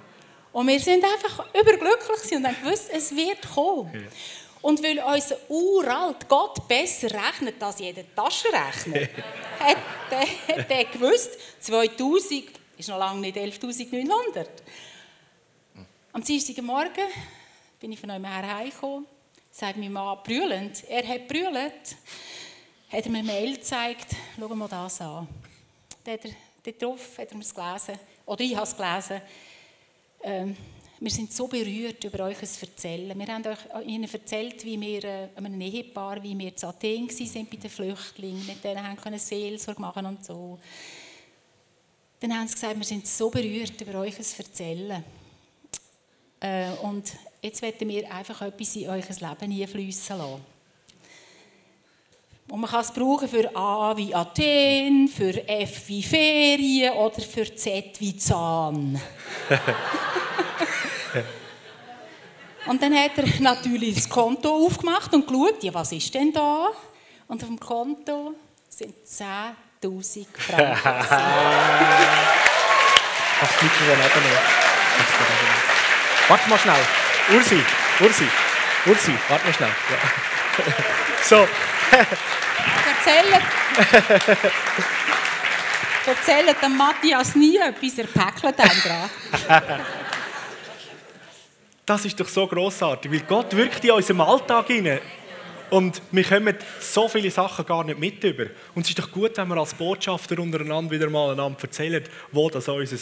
[0.52, 4.06] Und wir sind einfach überglücklich und haben gewusst, es wird kommen.
[4.60, 9.08] Und weil unser uralt Gott besser rechnet als jeder Taschenrechner,
[9.58, 9.76] hat,
[10.10, 12.44] hat er gewusst, 2000
[12.76, 14.46] ist noch lange nicht 11.900.
[16.12, 17.06] Am Dienstagmorgen
[17.80, 19.06] bin ich von einem her heimgekommen,
[19.50, 21.96] sagt mein Mann brüllend, er hat brüllt
[22.92, 25.26] hat er mir eine Mail gezeigt, schau mal das an.
[26.04, 29.22] Da hat er, dort hat er es gelesen, oder ich habe es gelesen.
[30.22, 30.56] Ähm,
[31.00, 33.18] wir sind so berührt über euch Erzählen.
[33.18, 37.46] Wir haben euch, Ihnen erzählt, wie wir, äh, einem Ehepaar, wie wir zu Athen waren
[37.46, 40.58] bei den Flüchtlingen, mit denen haben können Seelsorge machen und so.
[42.20, 45.02] Dann haben sie gesagt, wir sind so berührt über euch Erzählen.
[46.40, 50.51] Äh, und jetzt wollen wir einfach etwas in euch Leben einfließen lassen.
[52.48, 57.54] Und man kann es brauchen für A wie Athen, für F wie Ferien oder für
[57.54, 59.00] Z wie Zahn.
[62.66, 66.70] und dann hat er natürlich das Konto aufgemacht und geschaut, ja, was ist denn da?
[67.28, 68.34] Und auf dem Konto
[68.68, 70.82] sind 10.000 Franken.
[73.42, 74.38] Das bleibt mir daneben
[76.28, 76.76] Warte mal schnell.
[77.32, 77.60] Ursi,
[77.98, 78.28] Ursi,
[78.86, 79.74] Ursi, warte mal schnell.
[79.90, 79.96] Ja.
[81.24, 81.46] So,
[83.04, 83.42] Erzählt,
[86.06, 89.80] erzählt dem Matthias nie etwas, er päckelt einem gerade.
[91.84, 95.00] Das ist doch so großartig, weil Gott wirkt in unserem Alltag hinein.
[95.68, 98.44] Und wir kommen so viele Sachen gar nicht mit über.
[98.74, 102.48] Und es ist doch gut, wenn wir als Botschafter untereinander wieder mal einander erzählen, wo
[102.48, 102.98] das unser,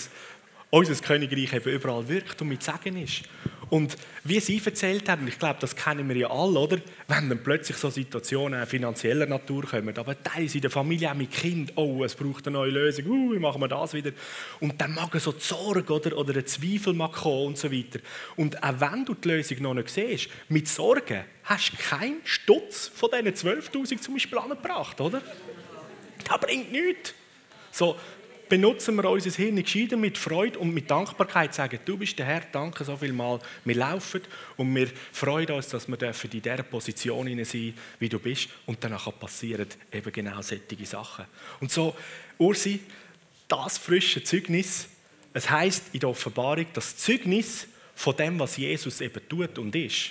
[0.70, 3.24] unser Königreich eben überall wirkt und mit Segen ist.
[3.70, 6.78] Und wie Sie erzählt haben, ich glaube, das kennen wir ja alle, oder?
[7.06, 11.30] Wenn dann plötzlich so Situationen finanzieller Natur kommen, aber teilweise in der Familie auch mit
[11.30, 14.10] Kind, oh, es braucht eine neue Lösung, uh, wie machen wir das wieder?
[14.58, 18.00] Und dann mag so die Sorge oder, oder ein Zweifel mal kommen und so weiter.
[18.36, 22.90] Und auch wenn du die Lösung noch nicht siehst, mit Sorgen hast du keinen Stutz
[22.92, 25.22] von diesen 12'000 zum Beispiel angebracht, oder?
[26.28, 27.14] Das bringt nichts.
[27.70, 27.96] So,
[28.50, 32.42] benutzen wir unser Hirn gescheiter mit Freude und mit Dankbarkeit, sagen, du bist der Herr,
[32.52, 33.38] danke so viel mal.
[33.64, 34.20] Wir laufen
[34.58, 38.48] und wir freuen uns, dass wir in dieser Position sein wie du bist.
[38.66, 41.24] Und danach passieren eben genau solche Sachen.
[41.60, 41.96] Und so,
[42.38, 42.80] Ursi,
[43.46, 44.88] das frische Zeugnis,
[45.32, 50.10] es heißt in der Offenbarung, das Zeugnis von dem, was Jesus eben tut und ist,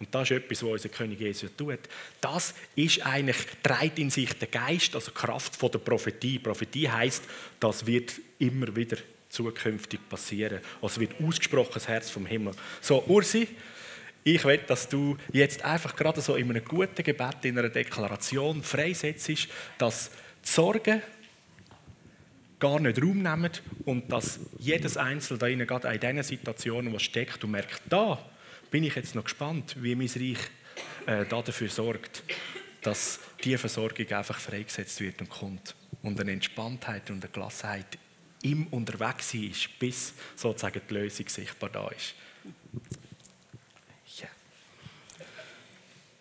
[0.00, 1.78] und das ist etwas, was unser König Jesus tut.
[2.22, 6.38] Das ist eigentlich, trägt in sich der Geist, also Kraft von der Prophetie.
[6.38, 7.22] Prophetie heißt,
[7.60, 8.96] das wird immer wieder
[9.28, 10.60] zukünftig passieren.
[10.80, 12.54] Also wird ausgesprochen das Herz vom Himmel.
[12.80, 13.46] So, Ursi,
[14.24, 18.62] ich will, dass du jetzt einfach gerade so in einem guten Gebet, in einer Deklaration
[18.62, 20.10] freisetzt, dass
[20.42, 21.02] die Sorgen
[22.58, 23.50] gar nicht Raum nehmen
[23.84, 28.18] und dass jedes Einzelne da gerade in diesen Situationen, wo steckt und merkt, da
[28.70, 30.38] bin ich jetzt noch gespannt, wie mein Reich
[31.06, 32.22] äh, dafür sorgt,
[32.82, 35.74] dass die Versorgung einfach freigesetzt wird und kommt.
[36.02, 37.98] Und eine Entspanntheit und eine Gelassenheit
[38.42, 42.14] im Unterwegssein ist, bis sozusagen die Lösung sichtbar da ist.
[44.18, 44.30] Yeah.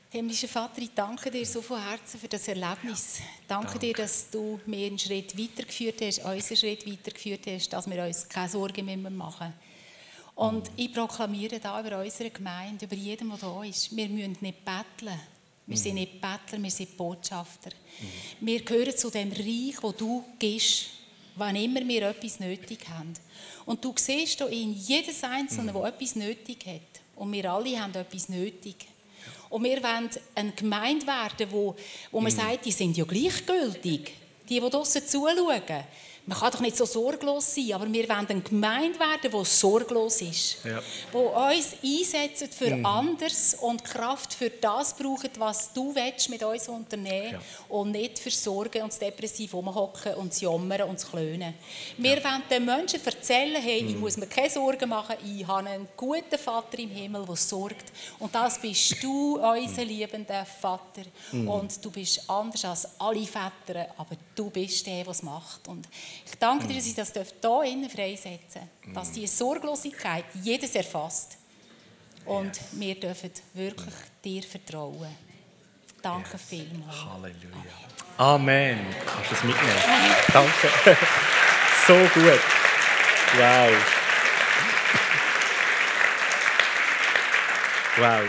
[0.10, 3.22] Himmlischer Vater, ich danke dir so von Herzen für das Erlebnis.
[3.48, 3.80] Danke, danke.
[3.80, 8.28] dir, dass du mir einen Schritt weitergeführt hast, unseren Schritt weitergeführt hast, dass wir uns
[8.28, 9.69] keine Sorgen mehr machen müssen
[10.40, 14.64] und ich proklamiere da über unsere Gemeinde, über jeden, der da ist, wir müssen nicht
[14.64, 15.20] betteln.
[15.68, 16.00] Wir sind mhm.
[16.00, 17.72] nicht Bettler, wir sind Botschafter.
[18.40, 20.86] Wir gehören zu dem Reich, wo du gehst,
[21.36, 23.14] wann immer wir etwas nötig haben.
[23.66, 25.84] Und du siehst in jedes Einzelne, mhm.
[25.84, 27.02] etwas nötig hat.
[27.18, 28.88] Und wir alle haben etwas nötig.
[29.50, 31.76] Und wir wollen eine Gemeinde werden, wo,
[32.12, 32.38] wo man mhm.
[32.38, 34.14] sagt, die sind ja gleichgültig.
[34.48, 35.84] Die, die draussen zuschauen
[36.30, 40.22] man kann doch nicht so sorglos sein, aber wir wollen eine Gemeinde werden, die sorglos
[40.22, 40.58] ist.
[40.64, 40.80] Ja.
[41.12, 42.86] Die uns einsetzt für mhm.
[42.86, 47.40] anderes und Kraft für das braucht, was du willst mit uns unternehmen ja.
[47.70, 51.56] und nicht für Sorgen und das Depressiv rumhocken und das Jammern und das Klönen.
[51.98, 52.24] Wir ja.
[52.24, 53.90] wollen den Menschen erzählen, hey, mhm.
[53.90, 57.92] ich muss mir keine Sorgen machen, ich habe einen guten Vater im Himmel, der sorgt.
[58.20, 59.88] Und das bist du, unser mhm.
[59.88, 61.02] liebender Vater.
[61.32, 61.50] Mhm.
[61.50, 65.68] Und du bist anders als alle Väter, aber du bist der, der es macht.
[65.68, 65.88] Und
[66.26, 71.38] ich danke dir, dass ich das hier innen freisetzen darf, dass diese Sorglosigkeit jedes erfasst.
[72.26, 72.68] Und yes.
[72.74, 73.94] wir dürfen wirklich
[74.24, 75.16] dir vertrauen.
[76.02, 76.42] Danke yes.
[76.48, 77.06] vielmals.
[77.06, 77.90] Halleluja.
[78.18, 78.80] Amen.
[79.06, 80.16] Kannst du das mitnehmen?
[80.34, 80.98] Danke.
[81.88, 82.40] so gut.
[83.38, 83.72] Wow.
[87.98, 88.24] Wow.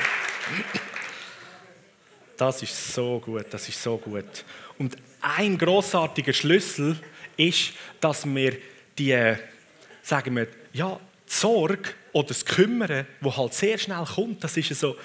[2.36, 4.44] Das ist so gut, das ist so gut.
[4.78, 6.98] Und ein großartiger Schlüssel
[7.40, 8.56] ist, dass wir
[8.98, 9.34] die,
[10.02, 14.68] sagen wir, ja, die Sorge oder das Kümmern, wo halt sehr schnell kommt, das ist
[14.78, 14.96] so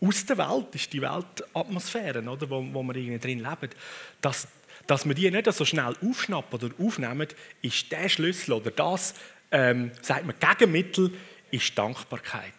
[0.00, 3.70] aus der Welt, ist die Weltatmosphäre, oder, wo, wo wir irgendwie drin leben,
[4.20, 4.46] dass,
[4.86, 7.28] dass wir die nicht so schnell aufschnappen oder aufnehmen,
[7.62, 9.14] ist der Schlüssel oder das,
[9.50, 11.12] ähm, sagt man, Gegenmittel,
[11.50, 12.52] ist Dankbarkeit.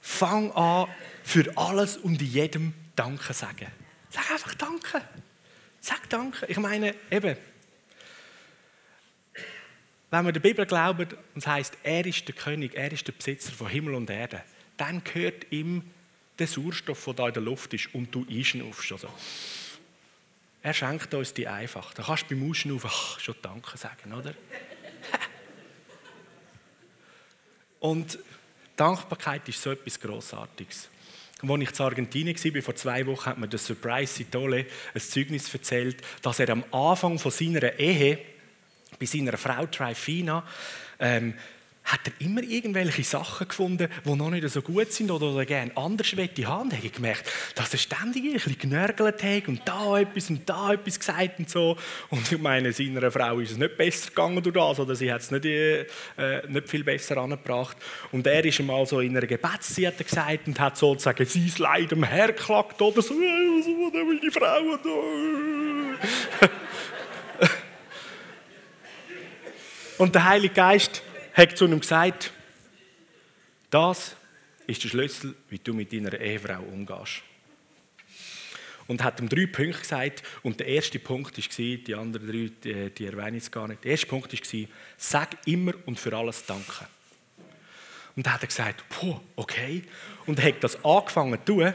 [0.00, 0.88] Fang an,
[1.22, 3.66] für alles und jedem Danke sagen.
[4.10, 5.02] Sag einfach Danke.
[5.80, 6.46] Sag Danke.
[6.46, 7.36] Ich meine, eben,
[10.10, 13.12] wenn wir der Bibel glauben und es heißt, er ist der König, er ist der
[13.12, 14.42] Besitzer von Himmel und Erde,
[14.76, 15.82] dann gehört ihm
[16.38, 18.92] der Sauerstoff, der da in der Luft ist und du einschnaufst.
[18.92, 19.08] Also,
[20.62, 21.94] er schenkt uns die einfach.
[21.94, 24.34] Da kannst du beim Ausschnaufen schon Danke sagen, oder?
[27.80, 28.18] und
[28.76, 30.89] Dankbarkeit ist so etwas Grossartiges.
[31.42, 35.52] Als ich in Argentinien war, vor zwei Wochen, hat mir der Surprise Sitole ein Zeugnis
[35.52, 38.18] erzählt, dass er am Anfang von seiner Ehe
[38.98, 40.44] bei seiner Frau Trifina
[40.98, 41.34] ähm,
[41.92, 45.76] hat er immer irgendwelche Sachen gefunden, die noch nicht so gut sind oder er gerne
[45.76, 46.70] anders möchte haben.
[46.72, 50.72] habe ich gemerkt, dass er ständig ein bisschen genörgelt hat und da etwas und da
[50.72, 51.76] etwas gesagt und so.
[52.10, 55.22] Und ich meine, seiner Frau ist es nicht besser gegangen durch das oder sie hat
[55.22, 55.86] es nicht, äh,
[56.48, 57.76] nicht viel besser angebracht.
[58.12, 62.04] Und er ist einmal so in einer Gebetszeit gesagt und hat sozusagen sein Leid am
[62.04, 66.48] hergeklagt oder so, was will die Frau da?
[69.98, 71.02] Und der Heilige Geist
[71.34, 72.32] hat zu ihm gesagt,
[73.70, 74.16] das
[74.66, 77.22] ist der Schlüssel, wie du mit deiner Ehefrau umgehst.
[78.86, 80.22] Und hat ihm drei Punkte gesagt.
[80.42, 83.84] Und der erste Punkt war, die anderen drei, die, die erwähne ich jetzt gar nicht.
[83.84, 86.86] Der erste Punkt war, sag immer und für alles Danke.
[88.16, 89.84] Und dann hat er gesagt, Puh, okay.
[90.26, 91.72] Und er hat das angefangen zu tun,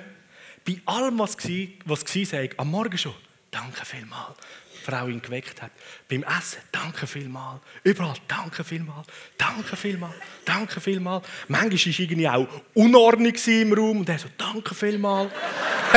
[0.65, 3.15] bei allem, was war, was war, am Morgen schon.
[3.51, 4.37] Danke vielmals.
[4.85, 5.71] Frau ihn geweckt hat.
[6.09, 7.59] Beim Essen, danke vielmal.
[7.83, 9.03] Überall, danke vielmal.
[9.37, 10.13] Danke vielmal.
[10.45, 11.21] Danke vielmal.
[11.47, 15.29] Manchmal war irgendwie auch Unordnung im Raum und er so, danke vielmal.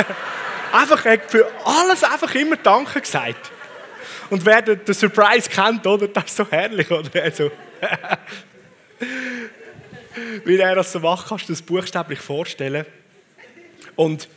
[0.72, 3.51] einfach, für alles einfach immer Danke gesagt.
[4.30, 6.09] Und wer den Surprise kennt, oder?
[6.09, 7.22] Das ist so herrlich, oder?
[7.22, 7.51] Also,
[10.45, 12.84] wie er das so macht, kannst du das buchstäblich vorstellen.
[13.97, 14.28] Und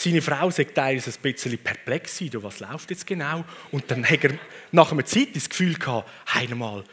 [0.00, 3.44] seine Frau sagt teilweise ein bisschen perplex sein, was läuft jetzt genau?
[3.70, 4.32] Und dann hat er
[4.72, 6.84] nach einer Zeit das Gefühl gehabt, einmal,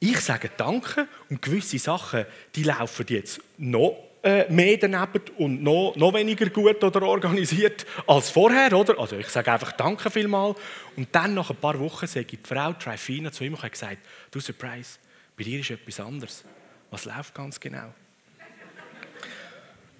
[0.00, 2.24] ich sage Danke und gewisse Sachen,
[2.54, 8.30] die laufen jetzt noch äh, mehr daneben und noch, noch weniger gut oder organisiert als
[8.30, 8.98] vorher, oder?
[8.98, 10.54] Also ich sage einfach Danke vielmal.
[10.96, 13.98] Und dann nach ein paar Wochen sagt die Frau Trifina zu ihm und hat gesagt,
[14.30, 14.98] du Surprise,
[15.36, 16.44] bei dir ist etwas anderes.
[16.90, 17.92] Was läuft ganz genau?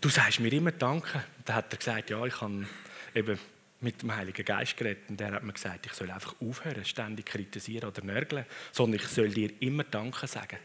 [0.01, 1.24] Du sagst mir immer Danke.
[1.44, 2.66] Dann hat er gesagt, ja, ich habe
[3.14, 3.38] eben
[3.80, 7.26] mit dem Heiligen Geist geredet und der hat mir gesagt, ich soll einfach aufhören, ständig
[7.26, 10.59] kritisieren oder nörgeln, sondern ich soll dir immer Danke sagen.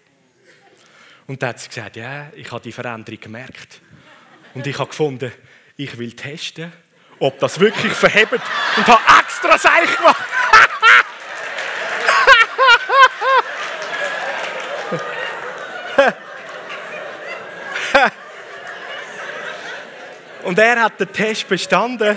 [1.27, 3.81] Und dann hat sie gesagt, ja, ich habe die Veränderung gemerkt.
[4.53, 5.31] Und ich habe gefunden,
[5.77, 6.71] ich will testen,
[7.19, 10.32] ob das wirklich verhebt und habe extra Seich gemacht.
[20.53, 22.15] Und er hat den Test bestanden.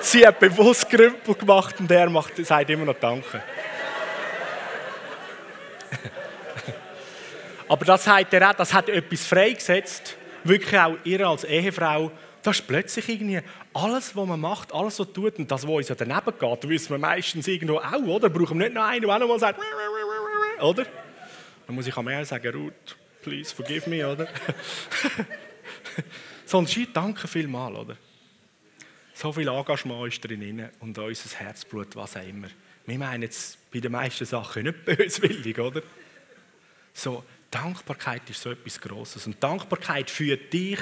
[0.00, 3.42] Sie hat bewusst Grümpel gemacht und er macht, sagt immer noch Danke.
[7.68, 12.10] Aber das sagt er auch, das hat etwas freigesetzt, wirklich auch ihr als Ehefrau.
[12.42, 13.42] Das ist plötzlich irgendwie
[13.74, 16.92] alles, was man macht, alles, was tut und das, was uns ja daneben geht, wissen
[16.92, 18.30] wir meistens irgendwo auch, oder?
[18.30, 19.60] Brauchen wir nicht noch einen, der auch noch mal sagt,
[20.62, 20.86] oder?
[21.66, 24.28] Dann muss ich am Ende sagen, Ruth, please forgive me, oder?
[26.46, 27.96] Sondern schau, danke vielmal, oder?
[29.12, 32.48] So viel Engagement ist drin und unser Herzblut, was auch immer.
[32.86, 35.82] Wir meinen jetzt bei den meisten Sachen nicht böswillig, oder?
[36.94, 39.26] So, Dankbarkeit ist so etwas Grosses.
[39.26, 40.78] Und Dankbarkeit führt dich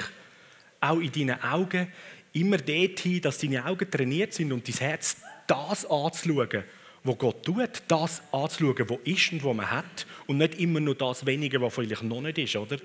[0.79, 1.91] auch in deinen Augen
[2.33, 6.63] immer dorthin, dass deine Augen trainiert sind und dein Herz das anzuschauen,
[7.03, 10.95] was Gott tut, das anzuschauen, was ist und was man hat und nicht immer nur
[10.95, 12.77] das Wenige, was vielleicht noch nicht ist, oder?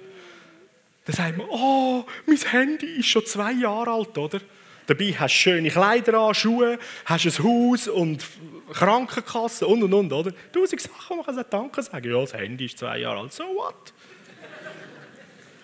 [1.05, 4.40] Dann sagt man, oh, mein Handy ist schon zwei Jahre alt, oder?
[4.86, 8.24] Dabei hast du schöne Kleider an, Schuhe, hast ein Haus und
[8.72, 10.32] Krankenkasse und und und, oder?
[10.53, 12.11] Tausend Sachen, man kann Danke sagen.
[12.11, 13.92] Ja, das Handy ist zwei Jahre alt, so what?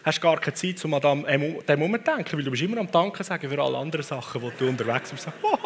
[0.07, 2.91] hast gar keine Zeit, um an dem Moment zu denken, weil du bist immer am
[2.91, 5.28] Danke sagen für alle anderen Sachen, die du unterwegs bist.
[5.43, 5.59] Oh.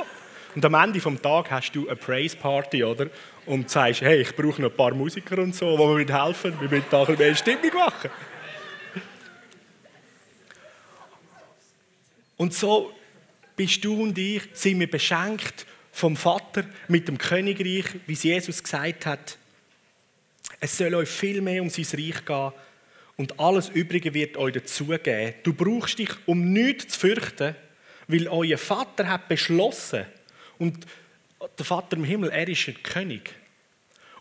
[0.57, 3.07] Und am Ende des Tages hast du eine Praise Party, oder?
[3.47, 6.69] Und sagst, hey, ich brauche noch ein paar Musiker und so, die mir helfen, wir
[6.69, 8.11] müssen da ein bisschen mehr Stimmung machen.
[12.41, 12.91] Und so
[13.55, 18.63] bist du und ich, sind wir beschenkt vom Vater mit dem Königreich, wie es Jesus
[18.63, 19.37] gesagt hat.
[20.59, 22.53] Es soll euch viel mehr um sein Reich gehen
[23.19, 25.35] und alles Übrige wird euch dazugeben.
[25.43, 27.55] Du brauchst dich um nichts zu fürchten,
[28.09, 30.07] weil euer Vater hat beschlossen
[30.57, 30.87] und
[31.59, 33.35] der Vater im Himmel, er ist ein König.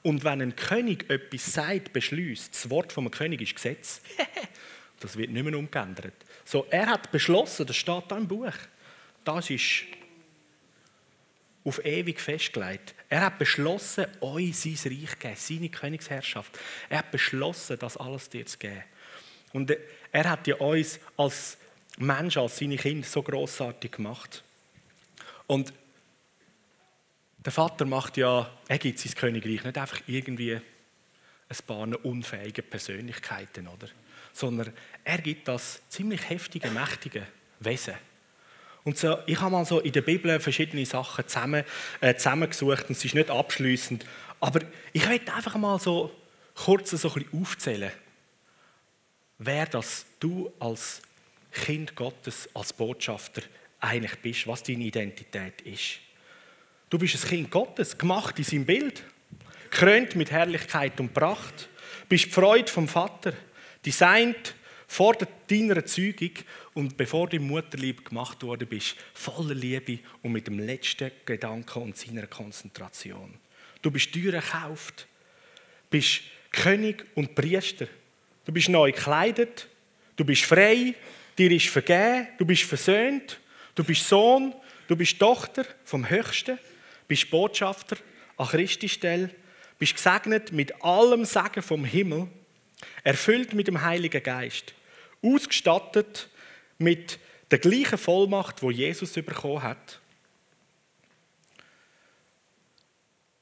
[0.01, 4.01] Und wenn ein König etwas sagt, beschließt, das Wort vom König ist Gesetz,
[4.99, 6.15] das wird nicht mehr umgeändert.
[6.49, 8.51] So, er hat beschlossen, das steht da im Buch,
[9.23, 9.83] das ist
[11.63, 12.95] auf ewig festgelegt.
[13.07, 16.57] Er hat beschlossen, euch sein Reich zu geben, seine Königsherrschaft.
[16.89, 18.83] Er hat beschlossen, das alles dir zu geben.
[19.53, 19.77] Und
[20.11, 21.59] er hat ja uns als
[21.99, 24.43] Mensch, als seine Kinder so großartig gemacht.
[25.45, 25.71] Und
[27.45, 33.67] der Vater macht ja, er gibt sein Königreich nicht einfach irgendwie ein paar unfähige Persönlichkeiten,
[33.67, 33.87] oder?
[34.33, 34.73] sondern
[35.09, 37.25] er gibt das ziemlich heftige, mächtige
[37.59, 37.95] Wesen.
[38.83, 41.63] Und so, ich habe mal so in der Bibel verschiedene Sachen zusammen,
[41.99, 44.05] äh, zusammengesucht und es ist nicht abschließend,
[44.39, 44.61] aber
[44.93, 46.11] ich möchte einfach mal so
[46.53, 47.91] kurz so ein bisschen aufzählen,
[49.39, 51.01] wer das du als
[51.51, 53.41] Kind Gottes, als Botschafter
[53.79, 56.01] eigentlich bist, was deine Identität ist.
[56.91, 59.03] Du bist ein Kind Gottes, gemacht in seinem Bild,
[59.71, 61.67] krönt mit Herrlichkeit und Pracht,
[62.07, 63.33] bist die Freude vom Vater,
[63.83, 64.53] designt
[64.89, 65.15] vor
[65.47, 66.31] deiner Erzeugung
[66.73, 71.95] und bevor du Mutterlieb gemacht worden bist, voller Liebe und mit dem letzten Gedanken und
[71.95, 73.35] seiner Konzentration.
[73.83, 75.07] Du bist teuer gekauft,
[75.91, 76.21] bist
[76.51, 77.87] König und Priester.
[78.45, 79.67] Du bist neu gekleidet,
[80.15, 80.95] du bist frei,
[81.37, 83.39] dir ist vergeben, du bist versöhnt,
[83.75, 84.55] du bist Sohn,
[84.87, 86.57] du bist Tochter vom Höchsten,
[87.07, 87.95] bist Botschafter
[88.37, 89.29] an Christi Stelle,
[89.77, 92.27] bist gesegnet mit allem Segen vom Himmel,
[93.03, 94.73] erfüllt mit dem Heiligen Geist,
[95.21, 96.29] ausgestattet
[96.77, 97.19] mit
[97.51, 99.99] der gleichen Vollmacht, wo Jesus bekommen hat.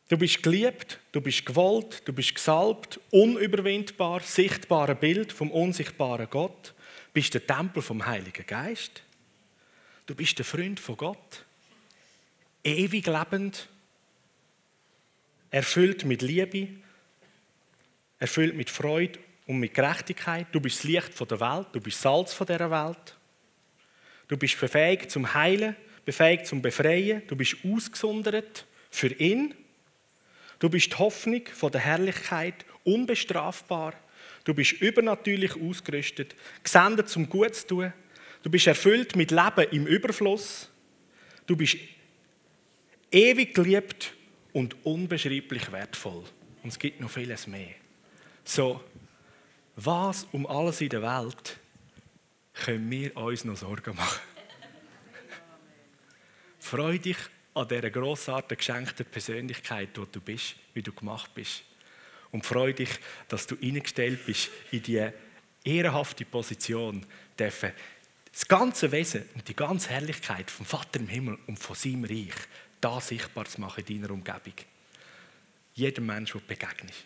[0.10, 6.74] Du bist geliebt, du bist gewollt, du bist gesalbt, unüberwindbar, sichtbarer Bild vom unsichtbaren Gott,
[7.12, 9.04] bist der Tempel vom Heiligen Geist.
[10.06, 11.46] Du bist der Freund von Gott,
[12.64, 13.68] ewig lebend,
[15.52, 16.70] erfüllt mit Liebe,
[18.20, 20.48] erfüllt mit Freude und mit Gerechtigkeit.
[20.52, 23.18] Du bist das Licht der Welt, du bist Salz von dieser Welt.
[24.28, 25.76] Du bist befähigt zum Heilen,
[26.06, 27.24] befähigt zum Befreien.
[27.28, 29.54] Du bist ausgesondert für ihn.
[30.60, 33.94] Du bist die Hoffnung der Herrlichkeit, unbestrafbar.
[34.44, 37.94] Du bist übernatürlich ausgerüstet, gesendet zum Gut zu tun.
[38.44, 40.70] Du bist erfüllt mit Leben im Überfluss.
[41.46, 41.78] Du bist
[43.12, 44.14] ewig geliebt
[44.54, 46.24] und unbeschreiblich wertvoll.
[46.64, 47.76] Und es gibt noch vieles mehr.
[48.44, 48.82] So,
[49.78, 51.58] was um alles in der Welt
[52.54, 54.20] können wir uns noch Sorgen machen?
[56.60, 57.18] Freu dich
[57.54, 61.64] an dieser grossartigen geschenkten Persönlichkeit, die du bist, wie du gemacht bist.
[62.32, 62.90] Und freu dich,
[63.28, 65.14] dass du eingestellt bist in diese
[65.64, 67.06] ehrenhafte Position,
[67.40, 67.72] dürfen
[68.32, 72.36] das ganze Wesen und die ganze Herrlichkeit vom Vater im Himmel und von seinem Reich
[72.82, 74.54] da sichtbar zu machen in deiner Umgebung.
[75.74, 77.06] Jedem Menschen, der begegnest.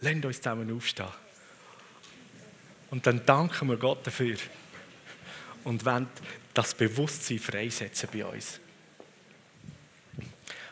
[0.00, 1.08] Lasst uns zusammen aufstehen.
[2.90, 4.36] Und dann danken wir Gott dafür
[5.64, 6.08] und wollen
[6.54, 8.60] das Bewusstsein freisetzen bei uns.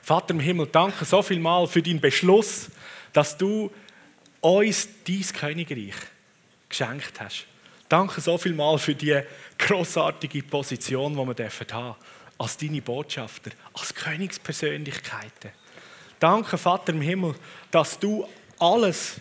[0.03, 2.71] Vater im Himmel, danke so viel mal für deinen Beschluss,
[3.13, 3.73] dass du
[4.41, 5.95] uns dein Königreich
[6.69, 7.47] geschenkt hast.
[7.89, 9.21] Danke so viel mal für die
[9.59, 11.95] großartige Position, die wir haben dürfen
[12.39, 15.51] als deine Botschafter, als Königspersönlichkeiten.
[16.19, 17.35] Danke, Vater im Himmel,
[17.71, 18.27] dass du
[18.59, 19.21] alles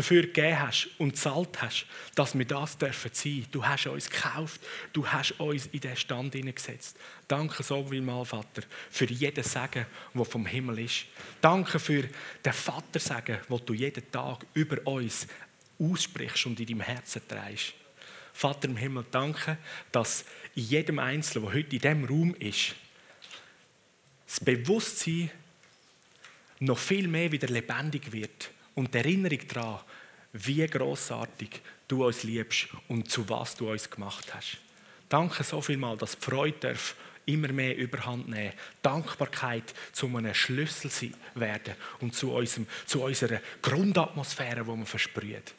[0.00, 1.84] dafür gegeben hast und zahlt hast,
[2.14, 3.46] dass wir das dürfen sein.
[3.50, 4.60] Du hast uns gekauft,
[4.94, 6.96] du hast uns in den Stand hineingesetzt.
[7.28, 9.84] Danke so viel mal, Vater, für jeden Segen,
[10.14, 11.04] der vom Himmel ist.
[11.42, 12.08] Danke für
[12.44, 15.26] den Vatersegen, den du jeden Tag über uns
[15.78, 17.74] aussprichst und in deinem Herzen trägst.
[18.32, 19.58] Vater im Himmel, danke,
[19.92, 20.24] dass
[20.54, 22.74] in jedem Einzelnen, der heute in diesem Raum ist,
[24.26, 25.30] das Bewusstsein
[26.60, 29.80] noch viel mehr wieder lebendig wird und die Erinnerung daran,
[30.32, 34.58] wie großartig du uns liebst und zu was du uns gemacht hast.
[35.08, 36.94] Danke so viel mal, dass die Freude darf
[37.26, 38.52] immer mehr überhand nehmen.
[38.82, 45.54] Dankbarkeit zu einem Schlüssel werden und zu, unserem, zu unserer Grundatmosphäre, die man versprüht.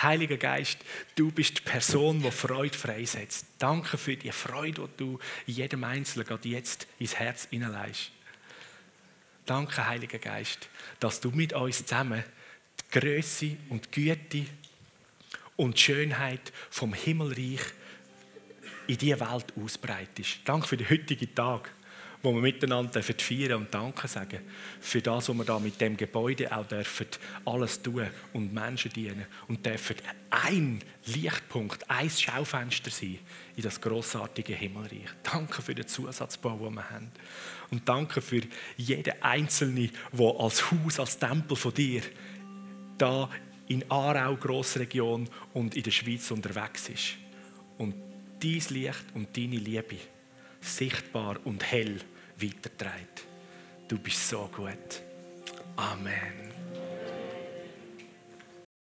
[0.00, 0.78] Heiliger Geist,
[1.16, 3.46] du bist die Person, die Freude freisetzt.
[3.58, 8.10] Danke für die Freude, die du jedem Einzelnen gerade jetzt ins Herz hineinleist.
[9.44, 10.68] Danke, Heiliger Geist,
[11.00, 12.24] dass du mit uns zusammen
[12.92, 14.44] Größe und Güte
[15.56, 17.60] und Schönheit vom Himmelreich
[18.86, 20.40] in diese Welt ausbreitest.
[20.44, 21.70] Danke für den heutigen Tag
[22.22, 24.38] wo wir miteinander feiern und Danke sagen
[24.80, 27.06] für das, was wir da mit dem Gebäude auch dürfen
[27.44, 29.96] alles tun und Menschen dienen und dürfen
[30.30, 33.18] ein Lichtpunkt, ein Schaufenster sein
[33.56, 35.10] in das großartige Himmelreich.
[35.22, 37.10] Danke für den Zusatzbau, den wir haben.
[37.70, 38.42] Und danke für
[38.76, 42.02] jeden Einzelnen, der als Haus, als Tempel von dir
[43.02, 43.28] da
[43.66, 47.14] in Aarau, Grossregion und in der Schweiz unterwegs ist.
[47.78, 47.94] Und
[48.40, 49.96] dein Licht und deine Liebe
[50.60, 52.00] sichtbar und hell
[52.40, 53.26] weiterträgt.
[53.88, 55.02] Du bist so gut.
[55.76, 56.51] Amen.